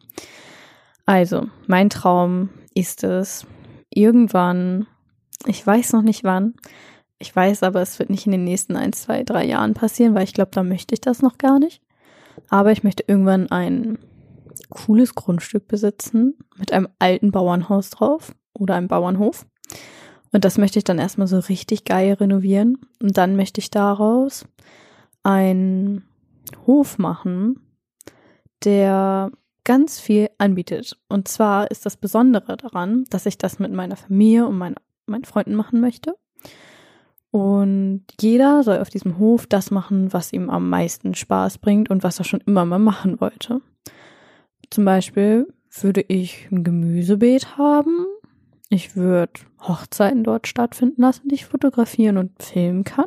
Also, 1.05 1.47
mein 1.67 1.89
Traum 1.89 2.49
ist 2.73 3.03
es, 3.03 3.45
irgendwann, 3.89 4.87
ich 5.45 5.65
weiß 5.65 5.93
noch 5.93 6.01
nicht 6.01 6.23
wann, 6.23 6.55
ich 7.19 7.35
weiß 7.35 7.63
aber, 7.63 7.81
es 7.81 7.99
wird 7.99 8.09
nicht 8.09 8.25
in 8.25 8.31
den 8.31 8.43
nächsten 8.43 8.75
ein, 8.75 8.93
zwei, 8.93 9.23
drei 9.23 9.45
Jahren 9.45 9.73
passieren, 9.73 10.13
weil 10.15 10.23
ich 10.23 10.33
glaube, 10.33 10.51
da 10.53 10.63
möchte 10.63 10.93
ich 10.93 11.01
das 11.01 11.21
noch 11.21 11.37
gar 11.37 11.59
nicht. 11.59 11.81
Aber 12.49 12.71
ich 12.71 12.83
möchte 12.83 13.03
irgendwann 13.07 13.49
ein 13.49 13.97
cooles 14.69 15.15
Grundstück 15.15 15.67
besitzen 15.67 16.37
mit 16.57 16.73
einem 16.73 16.89
alten 16.99 17.31
Bauernhaus 17.31 17.91
drauf 17.91 18.35
oder 18.53 18.75
einem 18.75 18.87
Bauernhof. 18.87 19.45
Und 20.33 20.43
das 20.45 20.57
möchte 20.57 20.79
ich 20.79 20.83
dann 20.83 20.99
erstmal 20.99 21.27
so 21.27 21.39
richtig 21.39 21.85
geil 21.85 22.13
renovieren. 22.13 22.79
Und 23.01 23.17
dann 23.17 23.35
möchte 23.35 23.61
ich 23.61 23.69
daraus 23.69 24.45
einen 25.21 26.03
Hof 26.65 26.97
machen, 26.97 27.59
der 28.65 29.31
ganz 29.63 29.99
viel 29.99 30.29
anbietet. 30.37 30.97
Und 31.09 31.27
zwar 31.27 31.71
ist 31.71 31.85
das 31.85 31.97
Besondere 31.97 32.57
daran, 32.57 33.05
dass 33.09 33.25
ich 33.25 33.37
das 33.37 33.59
mit 33.59 33.71
meiner 33.71 33.95
Familie 33.95 34.47
und 34.47 34.57
mein, 34.57 34.75
meinen 35.05 35.25
Freunden 35.25 35.55
machen 35.55 35.79
möchte. 35.79 36.15
Und 37.31 38.05
jeder 38.21 38.63
soll 38.63 38.79
auf 38.79 38.89
diesem 38.89 39.17
Hof 39.17 39.47
das 39.47 39.71
machen, 39.71 40.13
was 40.13 40.33
ihm 40.33 40.49
am 40.49 40.69
meisten 40.69 41.15
Spaß 41.15 41.57
bringt 41.57 41.89
und 41.89 42.03
was 42.03 42.19
er 42.19 42.25
schon 42.25 42.43
immer 42.45 42.65
mal 42.65 42.79
machen 42.79 43.19
wollte. 43.19 43.61
Zum 44.69 44.85
Beispiel 44.85 45.47
würde 45.81 46.05
ich 46.07 46.47
ein 46.51 46.63
Gemüsebeet 46.63 47.57
haben 47.57 48.05
ich 48.73 48.95
würde 48.95 49.33
Hochzeiten 49.61 50.23
dort 50.23 50.47
stattfinden 50.47 51.03
lassen, 51.03 51.27
die 51.27 51.35
ich 51.35 51.45
fotografieren 51.45 52.17
und 52.17 52.41
filmen 52.41 52.83
kann. 52.83 53.05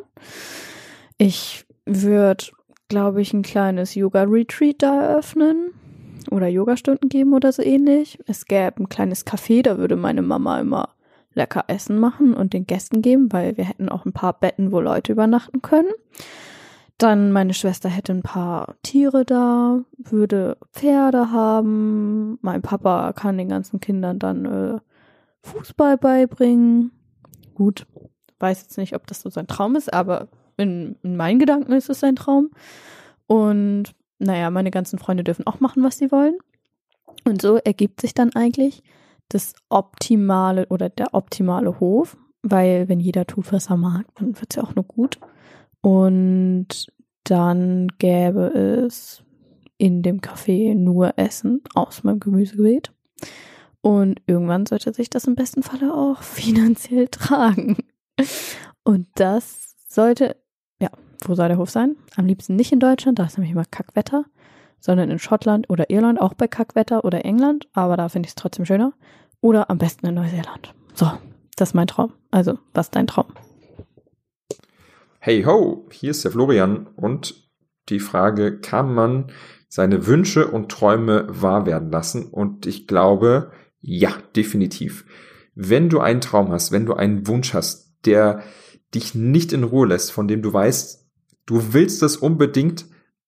Ich 1.17 1.65
würde, 1.85 2.45
glaube 2.87 3.21
ich, 3.21 3.33
ein 3.33 3.41
kleines 3.41 3.93
Yoga-Retreat 3.93 4.75
da 4.81 5.01
eröffnen 5.01 5.73
oder 6.31 6.47
Yogastunden 6.47 7.09
geben 7.09 7.33
oder 7.33 7.51
so 7.51 7.61
ähnlich. 7.61 8.19
Es 8.27 8.45
gäbe 8.45 8.83
ein 8.83 8.89
kleines 8.89 9.25
Café, 9.25 9.61
da 9.61 9.77
würde 9.77 9.95
meine 9.95 10.21
Mama 10.21 10.59
immer 10.59 10.89
lecker 11.33 11.65
Essen 11.67 11.99
machen 11.99 12.33
und 12.33 12.53
den 12.53 12.65
Gästen 12.65 13.01
geben, 13.01 13.31
weil 13.31 13.57
wir 13.57 13.63
hätten 13.63 13.89
auch 13.89 14.05
ein 14.05 14.13
paar 14.13 14.33
Betten, 14.33 14.71
wo 14.71 14.79
Leute 14.79 15.11
übernachten 15.11 15.61
können. 15.61 15.91
Dann 16.97 17.31
meine 17.31 17.53
Schwester 17.53 17.89
hätte 17.89 18.11
ein 18.11 18.23
paar 18.23 18.75
Tiere 18.81 19.23
da, 19.23 19.81
würde 19.97 20.57
Pferde 20.73 21.31
haben. 21.31 22.39
Mein 22.41 22.63
Papa 22.63 23.13
kann 23.13 23.37
den 23.37 23.49
ganzen 23.49 23.79
Kindern 23.79 24.17
dann 24.17 24.45
äh, 24.45 24.79
Fußball 25.43 25.97
beibringen. 25.97 26.91
Gut, 27.53 27.85
weiß 28.39 28.63
jetzt 28.63 28.77
nicht, 28.77 28.95
ob 28.95 29.05
das 29.05 29.21
so 29.21 29.29
sein 29.29 29.45
Traum 29.45 29.75
ist, 29.75 29.93
aber 29.93 30.27
in, 30.57 30.95
in 31.03 31.15
meinen 31.15 31.37
Gedanken 31.37 31.73
ist 31.73 31.89
es 31.89 31.99
sein 31.99 32.15
Traum. 32.15 32.49
Und 33.27 33.93
naja, 34.19 34.49
meine 34.49 34.71
ganzen 34.71 34.99
Freunde 34.99 35.23
dürfen 35.23 35.47
auch 35.47 35.59
machen, 35.59 35.83
was 35.83 35.97
sie 35.97 36.11
wollen. 36.11 36.37
Und 37.23 37.41
so 37.41 37.57
ergibt 37.57 38.01
sich 38.01 38.13
dann 38.13 38.33
eigentlich 38.35 38.83
das 39.29 39.53
optimale 39.69 40.67
oder 40.67 40.89
der 40.89 41.13
optimale 41.13 41.79
Hof, 41.79 42.17
weil 42.41 42.87
wenn 42.87 42.99
jeder 42.99 43.25
tut, 43.27 43.51
was 43.51 43.69
er 43.69 43.77
mag, 43.77 44.05
dann 44.15 44.39
wird 44.39 44.51
es 44.51 44.55
ja 44.55 44.63
auch 44.63 44.75
nur 44.75 44.85
gut. 44.85 45.19
Und 45.81 46.87
dann 47.23 47.87
gäbe 47.99 48.47
es 48.47 49.23
in 49.77 50.01
dem 50.01 50.21
Café 50.21 50.73
nur 50.73 51.17
Essen 51.17 51.61
aus 51.75 52.03
meinem 52.03 52.19
Gemüsebeet. 52.19 52.91
Und 53.81 54.21
irgendwann 54.25 54.65
sollte 54.65 54.93
sich 54.93 55.09
das 55.09 55.25
im 55.25 55.35
besten 55.35 55.63
Falle 55.63 55.93
auch 55.93 56.21
finanziell 56.23 57.07
tragen. 57.07 57.77
Und 58.83 59.07
das 59.15 59.75
sollte, 59.87 60.35
ja, 60.81 60.89
wo 61.25 61.35
soll 61.35 61.47
der 61.47 61.57
Hof 61.57 61.69
sein? 61.69 61.95
Am 62.15 62.25
liebsten 62.25 62.55
nicht 62.55 62.71
in 62.71 62.79
Deutschland, 62.79 63.19
da 63.19 63.25
ist 63.25 63.37
nämlich 63.37 63.51
immer 63.51 63.65
Kackwetter, 63.65 64.25
sondern 64.79 65.09
in 65.09 65.19
Schottland 65.19 65.69
oder 65.69 65.89
Irland, 65.89 66.21
auch 66.21 66.33
bei 66.33 66.47
Kackwetter 66.47 67.03
oder 67.05 67.25
England, 67.25 67.67
aber 67.73 67.97
da 67.97 68.09
finde 68.09 68.27
ich 68.27 68.31
es 68.31 68.35
trotzdem 68.35 68.65
schöner. 68.65 68.93
Oder 69.41 69.69
am 69.69 69.77
besten 69.77 70.07
in 70.07 70.15
Neuseeland. 70.15 70.73
So, 70.93 71.11
das 71.55 71.69
ist 71.69 71.75
mein 71.75 71.87
Traum. 71.87 72.13
Also, 72.31 72.57
was 72.73 72.87
ist 72.87 72.95
dein 72.95 73.07
Traum? 73.07 73.27
Hey 75.19 75.43
ho, 75.43 75.87
hier 75.91 76.11
ist 76.11 76.23
der 76.23 76.31
Florian 76.31 76.87
und 76.95 77.47
die 77.89 77.99
Frage, 77.99 78.59
kann 78.59 78.93
man 78.93 79.31
seine 79.69 80.07
Wünsche 80.07 80.47
und 80.47 80.69
Träume 80.69 81.27
wahr 81.29 81.65
werden 81.65 81.91
lassen? 81.91 82.25
Und 82.25 82.65
ich 82.65 82.87
glaube, 82.87 83.51
ja, 83.81 84.11
definitiv. 84.35 85.05
Wenn 85.53 85.89
du 85.89 85.99
einen 85.99 86.21
Traum 86.21 86.51
hast, 86.51 86.71
wenn 86.71 86.85
du 86.85 86.93
einen 86.93 87.27
Wunsch 87.27 87.53
hast, 87.53 87.95
der 88.05 88.41
dich 88.93 89.15
nicht 89.15 89.53
in 89.53 89.63
Ruhe 89.63 89.87
lässt, 89.87 90.11
von 90.11 90.27
dem 90.27 90.41
du 90.41 90.53
weißt, 90.53 91.06
du 91.47 91.73
willst 91.73 92.03
das 92.03 92.15
unbedingt, 92.15 92.85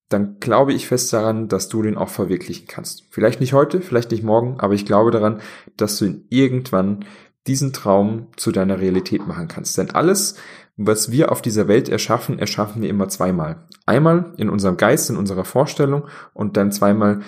dann 0.10 0.40
glaube 0.40 0.74
ich 0.74 0.88
fest 0.88 1.12
daran, 1.14 1.48
dass 1.48 1.70
du 1.70 1.82
den 1.82 1.98
auch 1.98 2.10
verwirklichen 2.10 2.68
kannst. 2.68 3.06
Vielleicht 3.10 3.40
nicht 3.40 3.54
heute, 3.54 3.82
vielleicht 3.82 4.12
nicht 4.12 4.24
morgen, 4.24 4.60
aber 4.60 4.74
ich 4.74 4.86
glaube 4.86 5.12
daran, 5.12 5.42
dass 5.78 5.98
du 5.98 6.06
ihn 6.06 6.26
irgendwann 6.30 7.06
diesen 7.48 7.74
Traum 7.74 8.28
zu 8.36 8.52
deiner 8.52 8.80
Realität 8.80 9.28
machen 9.28 9.48
kannst. 9.48 9.78
Denn 9.78 9.92
alles, 9.92 10.36
was 10.78 11.12
wir 11.12 11.32
auf 11.32 11.42
dieser 11.42 11.68
Welt 11.68 11.90
erschaffen, 11.90 12.40
erschaffen 12.40 12.82
wir 12.82 12.90
immer 12.90 13.08
zweimal. 13.08 13.68
Einmal 13.86 14.34
in 14.38 14.50
unserem 14.50 14.78
Geist, 14.78 15.10
in 15.10 15.18
unserer 15.18 15.46
Vorstellung 15.46 16.08
und 16.34 16.58
dann 16.58 16.72
zweimal 16.72 17.22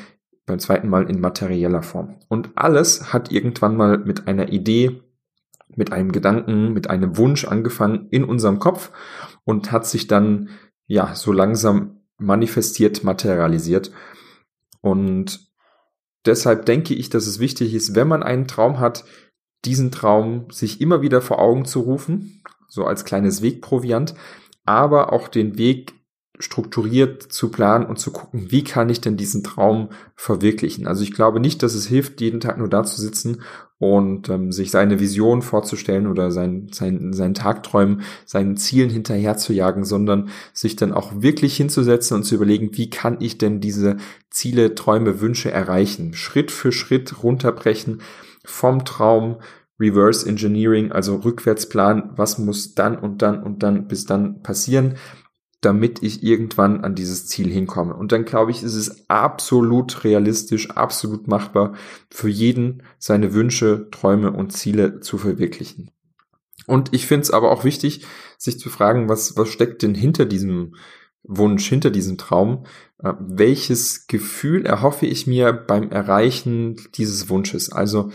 beim 0.46 0.60
zweiten 0.60 0.90
Mal 0.90 1.10
in 1.10 1.22
materieller 1.22 1.84
Form. 1.84 2.18
Und 2.28 2.50
alles 2.56 3.14
hat 3.14 3.32
irgendwann 3.32 3.78
mal 3.78 4.00
mit 4.00 4.28
einer 4.28 4.52
Idee, 4.52 5.02
mit 5.76 5.94
einem 5.94 6.12
Gedanken, 6.12 6.74
mit 6.74 6.90
einem 6.90 7.18
Wunsch 7.18 7.46
angefangen 7.46 8.08
in 8.10 8.24
unserem 8.24 8.60
Kopf 8.60 8.92
und 9.46 9.72
hat 9.72 9.86
sich 9.86 10.08
dann 10.08 10.50
ja 10.88 11.16
so 11.16 11.32
langsam 11.32 12.02
manifestiert, 12.18 13.04
materialisiert. 13.04 13.92
Und 14.82 15.52
deshalb 16.26 16.66
denke 16.66 16.94
ich, 16.94 17.10
dass 17.10 17.28
es 17.28 17.40
wichtig 17.40 17.74
ist, 17.74 17.96
wenn 17.96 18.08
man 18.08 18.24
einen 18.24 18.48
Traum 18.48 18.80
hat, 18.80 19.06
diesen 19.66 19.92
Traum 19.92 20.50
sich 20.52 20.82
immer 20.82 21.02
wieder 21.02 21.22
vor 21.22 21.40
Augen 21.40 21.66
zu 21.66 21.82
rufen, 21.82 22.44
so 22.68 22.86
als 22.86 23.06
kleines 23.06 23.42
Wegproviant, 23.42 24.16
aber 24.66 25.14
auch 25.14 25.28
den 25.28 25.58
Weg 25.58 25.94
strukturiert 26.42 27.24
zu 27.24 27.50
planen 27.50 27.86
und 27.86 28.00
zu 28.00 28.12
gucken, 28.12 28.52
wie 28.52 28.64
kann 28.64 28.90
ich 28.90 29.00
denn 29.00 29.18
diesen 29.18 29.44
Traum 29.44 29.90
verwirklichen. 30.16 30.88
Also 30.88 31.04
ich 31.04 31.14
glaube 31.14 31.40
nicht, 31.40 31.64
dass 31.64 31.74
es 31.74 31.88
hilft, 31.88 32.20
jeden 32.22 32.40
Tag 32.40 32.58
nur 32.58 32.70
da 32.70 32.84
zu 32.84 33.00
sitzen 33.00 33.42
und 33.78 34.30
ähm, 34.30 34.52
sich 34.52 34.70
seine 34.70 35.00
Vision 35.00 35.42
vorzustellen 35.42 36.08
oder 36.08 36.30
sein, 36.30 36.68
sein, 36.72 37.14
seinen 37.14 37.34
Tagträumen, 37.34 38.02
seinen 38.26 38.58
Zielen 38.58 38.90
hinterher 38.90 39.38
zu 39.38 39.54
jagen, 39.54 39.86
sondern 39.86 40.30
sich 40.54 40.76
dann 40.76 40.94
auch 40.94 41.22
wirklich 41.22 41.58
hinzusetzen 41.58 42.18
und 42.18 42.24
zu 42.24 42.36
überlegen, 42.36 42.78
wie 42.78 42.90
kann 42.90 43.18
ich 43.20 43.38
denn 43.38 43.60
diese 43.60 43.98
Ziele, 44.30 44.76
Träume, 44.76 45.20
Wünsche 45.20 45.52
erreichen. 45.52 46.14
Schritt 46.14 46.52
für 46.52 46.72
Schritt 46.72 47.24
runterbrechen 47.24 48.02
vom 48.46 48.86
Traum 48.86 49.38
Reverse 49.80 50.30
Engineering, 50.30 50.92
also 50.92 51.16
Rückwärtsplan, 51.16 52.12
was 52.16 52.38
muss 52.38 52.76
dann 52.76 52.98
und 52.98 53.24
dann 53.24 53.42
und 53.42 53.64
dann 53.64 53.88
bis 53.88 54.06
dann 54.06 54.44
passieren, 54.44 54.98
damit 55.62 56.02
ich 56.02 56.24
irgendwann 56.24 56.82
an 56.82 56.96
dieses 56.96 57.28
Ziel 57.28 57.50
hinkomme. 57.50 57.96
Und 57.96 58.12
dann 58.12 58.26
glaube 58.26 58.52
ich, 58.52 58.64
ist 58.64 58.76
es 58.76 59.08
absolut 59.10 60.04
realistisch, 60.04 60.72
absolut 60.72 61.28
machbar 61.28 61.76
für 62.10 62.30
jeden, 62.30 62.84
seine 62.98 63.34
Wünsche, 63.34 63.88
Träume 63.92 64.32
und 64.32 64.52
Ziele 64.52 65.00
zu 65.00 65.20
verwirklichen. 65.20 65.92
Und 66.66 66.94
ich 66.94 67.06
finde 67.06 67.24
es 67.24 67.32
aber 67.32 67.52
auch 67.52 67.64
wichtig, 67.64 68.06
sich 68.38 68.60
zu 68.60 68.70
fragen, 68.70 69.08
was, 69.08 69.38
was 69.38 69.50
steckt 69.50 69.84
denn 69.84 69.96
hinter 69.96 70.26
diesem 70.26 70.76
Wunsch, 71.24 71.68
hinter 71.68 71.92
diesem 71.92 72.18
Traum? 72.18 72.66
Äh, 73.04 73.14
welches 73.20 74.08
Gefühl 74.08 74.66
erhoffe 74.66 75.06
ich 75.06 75.28
mir 75.28 75.54
beim 75.54 75.92
Erreichen 75.92 76.76
dieses 76.96 77.30
Wunsches? 77.30 77.72
Also, 77.72 78.12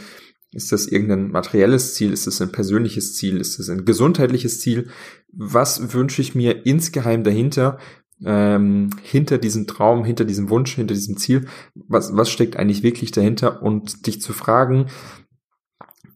ist 0.57 0.73
das 0.73 0.87
irgendein 0.87 1.31
materielles 1.31 1.95
Ziel? 1.95 2.13
Ist 2.13 2.27
das 2.27 2.41
ein 2.41 2.51
persönliches 2.51 3.15
Ziel? 3.15 3.41
Ist 3.41 3.59
das 3.59 3.69
ein 3.69 3.85
gesundheitliches 3.85 4.59
Ziel? 4.59 4.89
Was 5.31 5.93
wünsche 5.93 6.23
ich 6.23 6.35
mir 6.35 6.65
insgeheim 6.65 7.25
dahinter? 7.25 7.79
Ähm, 8.25 8.89
hinter 9.03 9.37
diesem 9.37 9.67
Traum, 9.67 10.03
hinter 10.05 10.25
diesem 10.25 10.49
Wunsch, 10.49 10.75
hinter 10.75 10.95
diesem 10.95 11.19
Ziel? 11.19 11.47
Was, 11.75 12.17
was 12.17 12.31
steckt 12.31 12.57
eigentlich 12.57 12.83
wirklich 12.83 13.11
dahinter? 13.11 13.63
Und 13.63 14.07
dich 14.07 14.23
zu 14.23 14.33
fragen, 14.33 14.87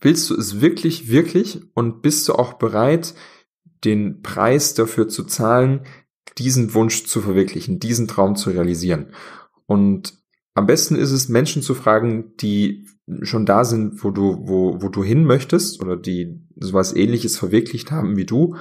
willst 0.00 0.30
du 0.30 0.34
es 0.36 0.62
wirklich, 0.62 1.10
wirklich? 1.10 1.60
Und 1.74 2.00
bist 2.00 2.26
du 2.26 2.32
auch 2.32 2.54
bereit, 2.54 3.14
den 3.84 4.22
Preis 4.22 4.72
dafür 4.72 5.08
zu 5.08 5.24
zahlen, 5.24 5.82
diesen 6.38 6.72
Wunsch 6.72 7.04
zu 7.04 7.20
verwirklichen, 7.20 7.78
diesen 7.78 8.08
Traum 8.08 8.36
zu 8.36 8.48
realisieren? 8.48 9.12
Und 9.66 10.19
am 10.54 10.66
besten 10.66 10.96
ist 10.96 11.10
es, 11.10 11.28
Menschen 11.28 11.62
zu 11.62 11.74
fragen, 11.74 12.36
die 12.40 12.86
schon 13.22 13.46
da 13.46 13.64
sind, 13.64 14.02
wo 14.04 14.10
du, 14.10 14.38
wo, 14.42 14.80
wo 14.80 14.88
du 14.88 15.02
hin 15.02 15.24
möchtest 15.24 15.82
oder 15.82 15.96
die 15.96 16.40
sowas 16.56 16.94
ähnliches 16.94 17.38
verwirklicht 17.38 17.90
haben 17.90 18.16
wie 18.16 18.26
du, 18.26 18.56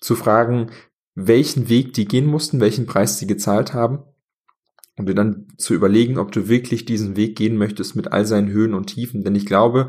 zu 0.00 0.14
fragen, 0.14 0.70
welchen 1.14 1.68
Weg 1.68 1.92
die 1.92 2.06
gehen 2.06 2.26
mussten, 2.26 2.60
welchen 2.60 2.86
Preis 2.86 3.18
sie 3.18 3.26
gezahlt 3.26 3.74
haben 3.74 4.00
und 4.96 5.08
dir 5.08 5.14
dann 5.14 5.48
zu 5.58 5.74
überlegen, 5.74 6.18
ob 6.18 6.32
du 6.32 6.48
wirklich 6.48 6.84
diesen 6.84 7.16
Weg 7.16 7.36
gehen 7.36 7.56
möchtest 7.56 7.96
mit 7.96 8.12
all 8.12 8.24
seinen 8.24 8.50
Höhen 8.50 8.74
und 8.74 8.86
Tiefen. 8.86 9.22
Denn 9.22 9.34
ich 9.34 9.46
glaube, 9.46 9.88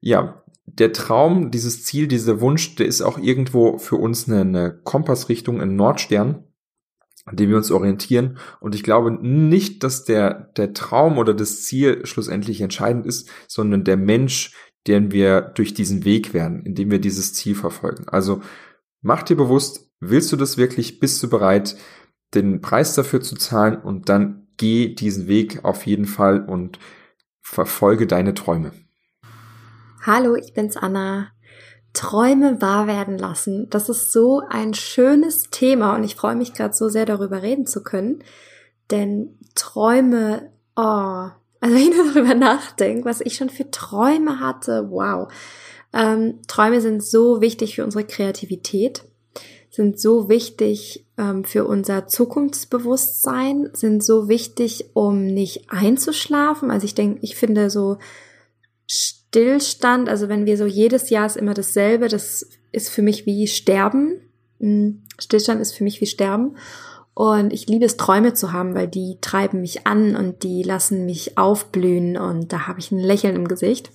ja, 0.00 0.44
der 0.66 0.92
Traum, 0.92 1.50
dieses 1.50 1.84
Ziel, 1.84 2.08
dieser 2.08 2.40
Wunsch, 2.40 2.76
der 2.76 2.86
ist 2.86 3.02
auch 3.02 3.18
irgendwo 3.18 3.78
für 3.78 3.96
uns 3.96 4.28
eine, 4.28 4.40
eine 4.40 4.80
Kompassrichtung, 4.82 5.60
ein 5.60 5.76
Nordstern, 5.76 6.44
an 7.24 7.36
dem 7.36 7.50
wir 7.50 7.56
uns 7.56 7.70
orientieren. 7.70 8.38
Und 8.60 8.74
ich 8.74 8.82
glaube 8.82 9.12
nicht, 9.12 9.82
dass 9.82 10.04
der, 10.04 10.50
der 10.56 10.74
Traum 10.74 11.18
oder 11.18 11.34
das 11.34 11.62
Ziel 11.64 12.04
schlussendlich 12.04 12.60
entscheidend 12.60 13.06
ist, 13.06 13.30
sondern 13.48 13.84
der 13.84 13.96
Mensch, 13.96 14.52
den 14.86 15.12
wir 15.12 15.40
durch 15.40 15.74
diesen 15.74 16.04
Weg 16.04 16.34
werden, 16.34 16.62
indem 16.64 16.90
wir 16.90 16.98
dieses 16.98 17.32
Ziel 17.32 17.54
verfolgen. 17.54 18.08
Also 18.08 18.42
mach 19.00 19.22
dir 19.22 19.36
bewusst, 19.36 19.90
willst 20.00 20.32
du 20.32 20.36
das 20.36 20.58
wirklich? 20.58 21.00
Bist 21.00 21.22
du 21.22 21.30
bereit, 21.30 21.76
den 22.34 22.60
Preis 22.60 22.94
dafür 22.94 23.22
zu 23.22 23.36
zahlen? 23.36 23.76
Und 23.78 24.08
dann 24.08 24.48
geh 24.56 24.94
diesen 24.94 25.26
Weg 25.26 25.64
auf 25.64 25.86
jeden 25.86 26.06
Fall 26.06 26.44
und 26.44 26.78
verfolge 27.40 28.06
deine 28.06 28.34
Träume. 28.34 28.72
Hallo, 30.02 30.36
ich 30.36 30.52
bin's 30.52 30.76
Anna. 30.76 31.28
Träume 31.94 32.60
wahr 32.60 32.86
werden 32.86 33.16
lassen. 33.16 33.70
Das 33.70 33.88
ist 33.88 34.12
so 34.12 34.42
ein 34.48 34.74
schönes 34.74 35.44
Thema 35.50 35.94
und 35.94 36.04
ich 36.04 36.16
freue 36.16 36.34
mich 36.34 36.52
gerade 36.52 36.74
so 36.74 36.88
sehr 36.88 37.06
darüber 37.06 37.40
reden 37.42 37.66
zu 37.66 37.82
können. 37.82 38.22
Denn 38.90 39.38
Träume, 39.54 40.50
oh, 40.76 40.80
also 40.80 41.34
wenn 41.60 41.76
ich 41.76 41.96
nur 41.96 42.12
darüber 42.12 42.34
nachdenke, 42.34 43.04
was 43.06 43.20
ich 43.20 43.36
schon 43.36 43.48
für 43.48 43.70
Träume 43.70 44.40
hatte, 44.40 44.90
wow. 44.90 45.32
Ähm, 45.92 46.40
Träume 46.48 46.80
sind 46.80 47.02
so 47.02 47.40
wichtig 47.40 47.76
für 47.76 47.84
unsere 47.84 48.04
Kreativität, 48.04 49.04
sind 49.70 50.00
so 50.00 50.28
wichtig 50.28 51.06
ähm, 51.16 51.44
für 51.44 51.64
unser 51.64 52.08
Zukunftsbewusstsein, 52.08 53.70
sind 53.72 54.02
so 54.02 54.28
wichtig, 54.28 54.90
um 54.94 55.26
nicht 55.26 55.66
einzuschlafen. 55.68 56.72
Also 56.72 56.86
ich 56.86 56.96
denke, 56.96 57.20
ich 57.22 57.36
finde 57.36 57.70
so 57.70 57.98
Stillstand, 59.34 60.08
also 60.08 60.28
wenn 60.28 60.46
wir 60.46 60.56
so 60.56 60.64
jedes 60.64 61.10
Jahr 61.10 61.26
ist 61.26 61.36
immer 61.36 61.54
dasselbe, 61.54 62.06
das 62.06 62.48
ist 62.70 62.88
für 62.88 63.02
mich 63.02 63.26
wie 63.26 63.48
Sterben. 63.48 64.20
Hm, 64.60 65.02
Stillstand 65.18 65.60
ist 65.60 65.72
für 65.72 65.82
mich 65.82 66.00
wie 66.00 66.06
Sterben. 66.06 66.56
Und 67.14 67.52
ich 67.52 67.66
liebe 67.66 67.84
es, 67.84 67.96
Träume 67.96 68.34
zu 68.34 68.52
haben, 68.52 68.76
weil 68.76 68.86
die 68.86 69.18
treiben 69.20 69.60
mich 69.60 69.88
an 69.88 70.14
und 70.14 70.44
die 70.44 70.62
lassen 70.62 71.04
mich 71.04 71.36
aufblühen 71.36 72.16
und 72.16 72.52
da 72.52 72.68
habe 72.68 72.78
ich 72.78 72.92
ein 72.92 73.00
Lächeln 73.00 73.34
im 73.34 73.48
Gesicht. 73.48 73.90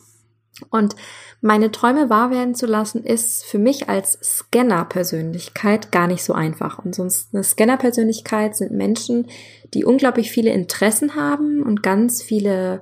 Und 0.72 0.98
meine 1.40 1.72
Träume 1.72 2.10
wahr 2.10 2.32
werden 2.32 2.54
zu 2.54 2.66
lassen, 2.66 3.06
ist 3.06 3.46
für 3.46 3.60
mich 3.60 3.88
als 3.88 4.20
Scanner-Persönlichkeit 4.22 5.94
gar 5.94 6.08
nicht 6.08 6.26
so 6.26 6.34
einfach. 6.34 6.80
Und 6.80 6.96
sonst 6.96 7.34
eine 7.34 7.46
Scanner-Persönlichkeit 7.46 8.58
sind 8.58 8.72
Menschen, 8.72 9.28
die 9.74 9.86
unglaublich 9.86 10.32
viele 10.32 10.52
Interessen 10.52 11.16
haben 11.16 11.64
und 11.64 11.82
ganz 11.82 12.22
viele 12.22 12.82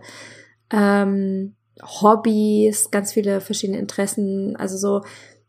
ähm, 0.71 1.53
Hobbys, 1.83 2.91
ganz 2.91 3.13
viele 3.13 3.41
verschiedene 3.41 3.79
Interessen. 3.79 4.55
Also 4.55 4.77
so, 4.77 5.05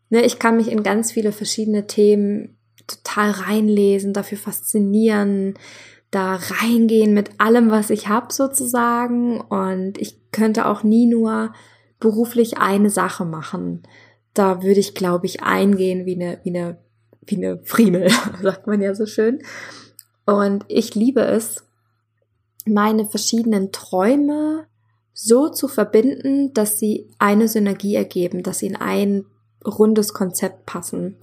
ne, 0.09 0.23
ich 0.25 0.39
kann 0.39 0.57
mich 0.57 0.71
in 0.71 0.83
ganz 0.83 1.11
viele 1.11 1.31
verschiedene 1.31 1.87
Themen 1.87 2.57
total 2.87 3.31
reinlesen, 3.31 4.13
dafür 4.13 4.37
faszinieren, 4.37 5.55
da 6.11 6.35
reingehen 6.35 7.13
mit 7.13 7.39
allem, 7.39 7.69
was 7.69 7.89
ich 7.89 8.07
habe 8.07 8.33
sozusagen. 8.33 9.41
Und 9.41 9.97
ich 9.97 10.31
könnte 10.31 10.65
auch 10.65 10.83
nie 10.83 11.05
nur 11.05 11.53
beruflich 11.99 12.57
eine 12.57 12.89
Sache 12.89 13.25
machen. 13.25 13.83
Da 14.33 14.63
würde 14.63 14.79
ich, 14.79 14.95
glaube 14.95 15.25
ich, 15.25 15.43
eingehen 15.43 16.05
wie 16.05 16.15
eine, 16.15 16.39
wie 16.43 16.55
eine, 16.55 16.77
wie 17.25 17.37
eine 17.37 17.59
Friemel, 17.63 18.09
sagt 18.41 18.67
man 18.67 18.81
ja 18.81 18.95
so 18.95 19.05
schön. 19.05 19.39
Und 20.25 20.65
ich 20.67 20.95
liebe 20.95 21.21
es, 21.21 21.63
meine 22.65 23.05
verschiedenen 23.05 23.71
Träume 23.71 24.67
so 25.21 25.49
zu 25.49 25.67
verbinden, 25.67 26.53
dass 26.53 26.79
sie 26.79 27.09
eine 27.19 27.49
Synergie 27.49 27.95
ergeben, 27.95 28.41
dass 28.41 28.59
sie 28.59 28.67
in 28.67 28.77
ein 28.77 29.25
rundes 29.65 30.13
Konzept 30.13 30.65
passen. 30.65 31.17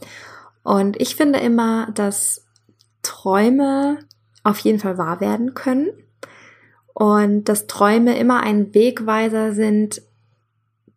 Und 0.62 1.00
ich 1.00 1.16
finde 1.16 1.38
immer, 1.38 1.90
dass 1.92 2.44
Träume 3.00 4.00
auf 4.44 4.58
jeden 4.58 4.80
Fall 4.80 4.98
wahr 4.98 5.20
werden 5.20 5.54
können 5.54 5.88
und 6.92 7.44
dass 7.44 7.68
Träume 7.68 8.18
immer 8.18 8.40
ein 8.40 8.74
Wegweiser 8.74 9.52
sind 9.52 10.02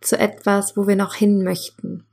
zu 0.01 0.19
etwas, 0.19 0.75
wo 0.75 0.85
wir 0.85 0.97
noch 0.97 1.15
hin 1.15 1.43
möchten. 1.43 2.03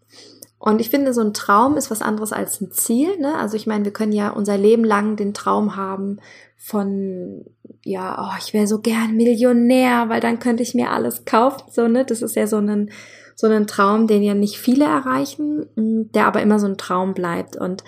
Und 0.58 0.80
ich 0.80 0.90
finde, 0.90 1.12
so 1.12 1.20
ein 1.20 1.34
Traum 1.34 1.76
ist 1.76 1.90
was 1.90 2.00
anderes 2.00 2.32
als 2.32 2.60
ein 2.60 2.70
Ziel. 2.70 3.18
Ne? 3.18 3.36
Also 3.36 3.56
ich 3.56 3.66
meine, 3.66 3.84
wir 3.84 3.92
können 3.92 4.12
ja 4.12 4.30
unser 4.30 4.56
Leben 4.56 4.84
lang 4.84 5.16
den 5.16 5.34
Traum 5.34 5.74
haben 5.74 6.20
von 6.56 7.44
ja, 7.86 8.18
oh, 8.20 8.36
ich 8.38 8.52
wäre 8.52 8.66
so 8.66 8.80
gern 8.80 9.16
Millionär, 9.16 10.08
weil 10.08 10.20
dann 10.20 10.40
könnte 10.40 10.64
ich 10.64 10.74
mir 10.74 10.90
alles 10.90 11.24
kaufen, 11.24 11.62
so, 11.70 11.86
ne? 11.86 12.04
Das 12.04 12.20
ist 12.20 12.34
ja 12.34 12.48
so 12.48 12.56
ein, 12.56 12.90
so 13.36 13.46
ein 13.46 13.68
Traum, 13.68 14.08
den 14.08 14.24
ja 14.24 14.34
nicht 14.34 14.58
viele 14.58 14.86
erreichen, 14.86 15.66
mm, 15.76 16.10
der 16.12 16.26
aber 16.26 16.42
immer 16.42 16.58
so 16.58 16.66
ein 16.66 16.78
Traum 16.78 17.14
bleibt. 17.14 17.54
Und 17.56 17.84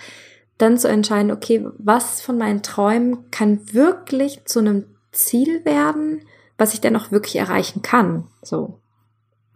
dann 0.57 0.77
zu 0.77 0.87
entscheiden, 0.87 1.31
okay, 1.31 1.65
was 1.77 2.21
von 2.21 2.37
meinen 2.37 2.63
Träumen 2.63 3.29
kann 3.29 3.73
wirklich 3.73 4.45
zu 4.45 4.59
einem 4.59 4.85
Ziel 5.11 5.65
werden, 5.65 6.21
was 6.57 6.73
ich 6.73 6.79
dann 6.79 6.95
auch 6.95 7.11
wirklich 7.11 7.35
erreichen 7.35 7.81
kann. 7.81 8.27
So. 8.41 8.79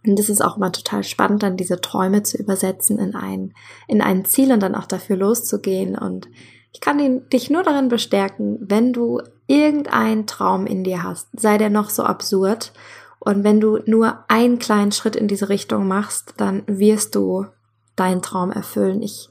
Und 0.06 0.20
das 0.20 0.28
ist 0.28 0.44
auch 0.44 0.58
immer 0.58 0.74
total 0.74 1.06
spannend, 1.06 1.44
dann 1.44 1.56
diese 1.56 1.80
Träume 1.80 2.24
zu 2.24 2.38
übersetzen 2.38 3.00
in 3.00 3.16
ein, 3.16 3.54
in 3.88 4.02
ein 4.02 4.26
Ziel 4.26 4.52
und 4.52 4.62
dann 4.62 4.76
auch 4.76 4.88
dafür 4.88 5.16
loszugehen. 5.16 5.98
Und 5.98 6.28
ich 6.74 6.82
kann 6.82 7.30
dich 7.30 7.50
nur 7.50 7.64
darin 7.64 7.88
bestärken, 7.88 8.58
wenn 8.60 8.94
du 8.94 9.22
irgendeinen 9.48 10.26
Traum 10.26 10.66
in 10.66 10.84
dir 10.84 11.04
hast, 11.04 11.28
sei 11.40 11.58
der 11.58 11.70
noch 11.70 11.90
so 11.90 12.04
absurd. 12.04 12.74
Und 13.20 13.44
wenn 13.44 13.62
du 13.62 13.80
nur 13.86 14.26
einen 14.28 14.60
kleinen 14.60 14.92
Schritt 14.92 15.16
in 15.16 15.28
diese 15.28 15.50
Richtung 15.50 15.88
machst, 15.88 16.34
dann 16.38 16.64
wirst 16.66 17.16
du 17.16 17.46
deinen 17.96 18.22
Traum 18.22 18.52
erfüllen. 18.52 19.02
Ich, 19.02 19.30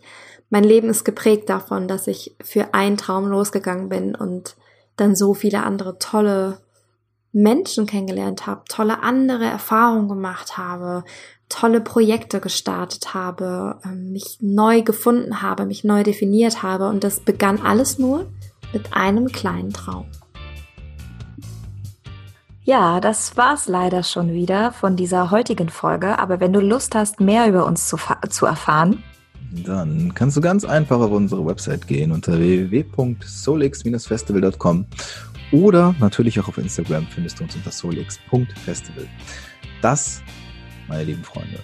mein 0.51 0.65
Leben 0.65 0.89
ist 0.89 1.05
geprägt 1.05 1.51
davon, 1.51 1.89
dass 1.89 2.07
ich 2.07 2.37
für 2.41 2.75
einen 2.75 2.97
Traum 2.97 3.27
losgegangen 3.27 3.89
bin 3.89 4.15
und 4.15 4.57
dann 4.97 5.17
so 5.17 5.35
viele 5.35 5.65
andere 5.65 5.99
tolle 5.99 6.59
Menschen 7.33 7.87
kennengelernt 7.87 8.47
habe, 8.47 8.63
tolle 8.69 9.03
andere 9.03 9.45
Erfahrungen 9.45 10.09
gemacht 10.09 10.59
habe, 10.59 11.05
tolle 11.49 11.81
Projekte 11.81 12.41
gestartet 12.41 13.15
habe, 13.15 13.79
ähm, 13.85 14.13
mich 14.13 14.39
neu 14.41 14.83
gefunden 14.83 15.43
habe, 15.43 15.67
mich 15.67 15.85
neu 15.85 16.03
definiert 16.03 16.63
habe 16.63 16.89
und 16.89 17.05
das 17.05 17.21
begann 17.21 17.61
alles 17.61 17.99
nur 17.99 18.27
mit 18.73 18.95
einem 18.95 19.29
kleinen 19.29 19.73
Traum. 19.73 20.07
Ja, 22.65 23.01
das 23.01 23.37
war's 23.37 23.67
leider 23.67 24.05
schon 24.05 24.33
wieder 24.33 24.71
von 24.71 24.95
dieser 24.95 25.33
heutigen 25.33 25.69
Folge. 25.69 26.21
Aber 26.21 26.39
wenn 26.39 26.53
du 26.53 26.61
Lust 26.61 26.95
hast, 26.95 27.19
mehr 27.19 27.49
über 27.49 27.67
uns 27.67 27.89
zu, 27.89 27.97
zu 28.29 28.47
erfahren, 28.47 29.03
dann 29.67 30.15
kannst 30.15 30.37
du 30.37 30.41
ganz 30.41 30.65
einfach 30.65 31.01
auf 31.01 31.11
unsere 31.11 31.45
Website 31.45 31.89
gehen 31.89 32.13
unter 32.13 32.39
www.solix-festival.com 32.39 34.87
oder 35.53 35.95
natürlich 36.01 36.41
auch 36.41 36.49
auf 36.49 36.59
Instagram 36.59 37.07
findest 37.07 37.39
du 37.39 37.45
uns 37.45 37.55
unter 37.55 37.71
solix.festival. 37.71 39.07
Das, 39.81 40.23
meine 40.89 41.05
lieben 41.05 41.25
Freunde, 41.25 41.61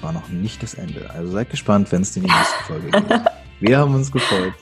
war 0.00 0.12
noch 0.12 0.28
nicht 0.28 0.62
das 0.62 0.74
Ende. 0.74 1.10
Also 1.10 1.32
seid 1.32 1.50
gespannt, 1.50 1.90
wenn 1.92 2.02
es 2.02 2.16
in 2.16 2.24
die 2.24 2.30
nächste 2.30 2.64
Folge 2.64 2.90
geht. 2.90 3.20
Wir 3.60 3.78
haben 3.78 3.94
uns 3.94 4.12
gefreut 4.12 4.54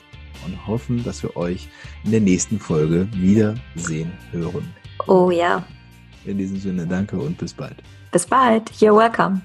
und 0.45 0.67
hoffen, 0.67 1.03
dass 1.03 1.23
wir 1.23 1.35
euch 1.35 1.67
in 2.03 2.11
der 2.11 2.21
nächsten 2.21 2.59
Folge 2.59 3.07
wiedersehen 3.13 4.11
hören. 4.31 4.73
Oh 5.07 5.31
ja. 5.31 5.65
In 6.25 6.37
diesem 6.37 6.59
Sinne, 6.59 6.85
danke 6.87 7.17
und 7.17 7.37
bis 7.37 7.53
bald. 7.53 7.75
Bis 8.11 8.25
bald. 8.25 8.69
You're 8.73 8.95
welcome. 8.95 9.41